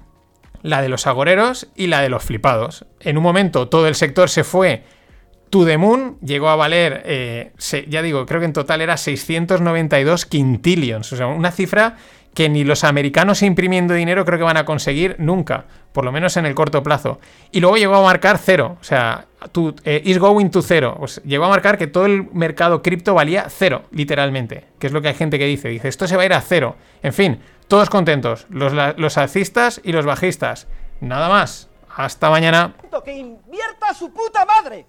La 0.61 0.81
de 0.81 0.87
los 0.87 1.07
agoreros 1.07 1.67
y 1.75 1.87
la 1.87 2.01
de 2.01 2.07
los 2.07 2.23
flipados. 2.23 2.85
En 3.01 3.17
un 3.17 3.23
momento 3.23 3.67
todo 3.67 3.89
el 3.89 3.95
sector 3.95 4.29
se 4.29 4.45
fue 4.45 4.85
to 5.49 5.65
the 5.65 5.77
moon, 5.77 6.17
llegó 6.21 6.47
a 6.47 6.55
valer, 6.55 7.03
eh, 7.05 7.51
ya 7.89 8.01
digo, 8.01 8.25
creo 8.25 8.39
que 8.39 8.45
en 8.45 8.53
total 8.53 8.79
era 8.79 8.95
692 8.95 10.25
quintillions, 10.25 11.11
o 11.11 11.17
sea, 11.17 11.27
una 11.27 11.51
cifra 11.51 11.97
que 12.33 12.49
ni 12.49 12.63
los 12.63 12.83
americanos 12.83 13.41
imprimiendo 13.41 13.93
dinero 13.93 14.25
creo 14.25 14.37
que 14.37 14.45
van 14.45 14.57
a 14.57 14.65
conseguir 14.65 15.15
nunca, 15.19 15.65
por 15.91 16.05
lo 16.05 16.11
menos 16.11 16.37
en 16.37 16.45
el 16.45 16.55
corto 16.55 16.81
plazo. 16.83 17.19
Y 17.51 17.59
luego 17.59 17.77
llegó 17.77 17.95
a 17.95 18.03
marcar 18.03 18.37
cero, 18.37 18.77
o 18.79 18.83
sea, 18.83 19.25
eh, 19.83 20.01
is 20.05 20.17
going 20.17 20.49
to 20.49 20.61
cero. 20.61 20.95
Pues 20.97 21.21
llegó 21.23 21.45
a 21.45 21.49
marcar 21.49 21.77
que 21.77 21.87
todo 21.87 22.05
el 22.05 22.29
mercado 22.31 22.81
cripto 22.81 23.13
valía 23.13 23.47
cero, 23.49 23.83
literalmente, 23.91 24.65
que 24.79 24.87
es 24.87 24.93
lo 24.93 25.01
que 25.01 25.09
hay 25.09 25.15
gente 25.15 25.37
que 25.37 25.45
dice, 25.45 25.67
dice, 25.69 25.87
esto 25.87 26.07
se 26.07 26.15
va 26.15 26.23
a 26.23 26.25
ir 26.25 26.33
a 26.33 26.41
cero. 26.41 26.75
En 27.03 27.13
fin, 27.13 27.41
todos 27.67 27.89
contentos, 27.89 28.45
los, 28.49 28.73
los 28.97 29.17
alcistas 29.17 29.81
y 29.83 29.91
los 29.91 30.05
bajistas. 30.05 30.67
Nada 31.01 31.29
más. 31.29 31.69
Hasta 31.95 32.29
mañana. 32.29 32.73
¡Que 33.03 33.17
invierta 33.17 33.93
su 33.93 34.13
puta 34.13 34.45
madre! 34.45 34.85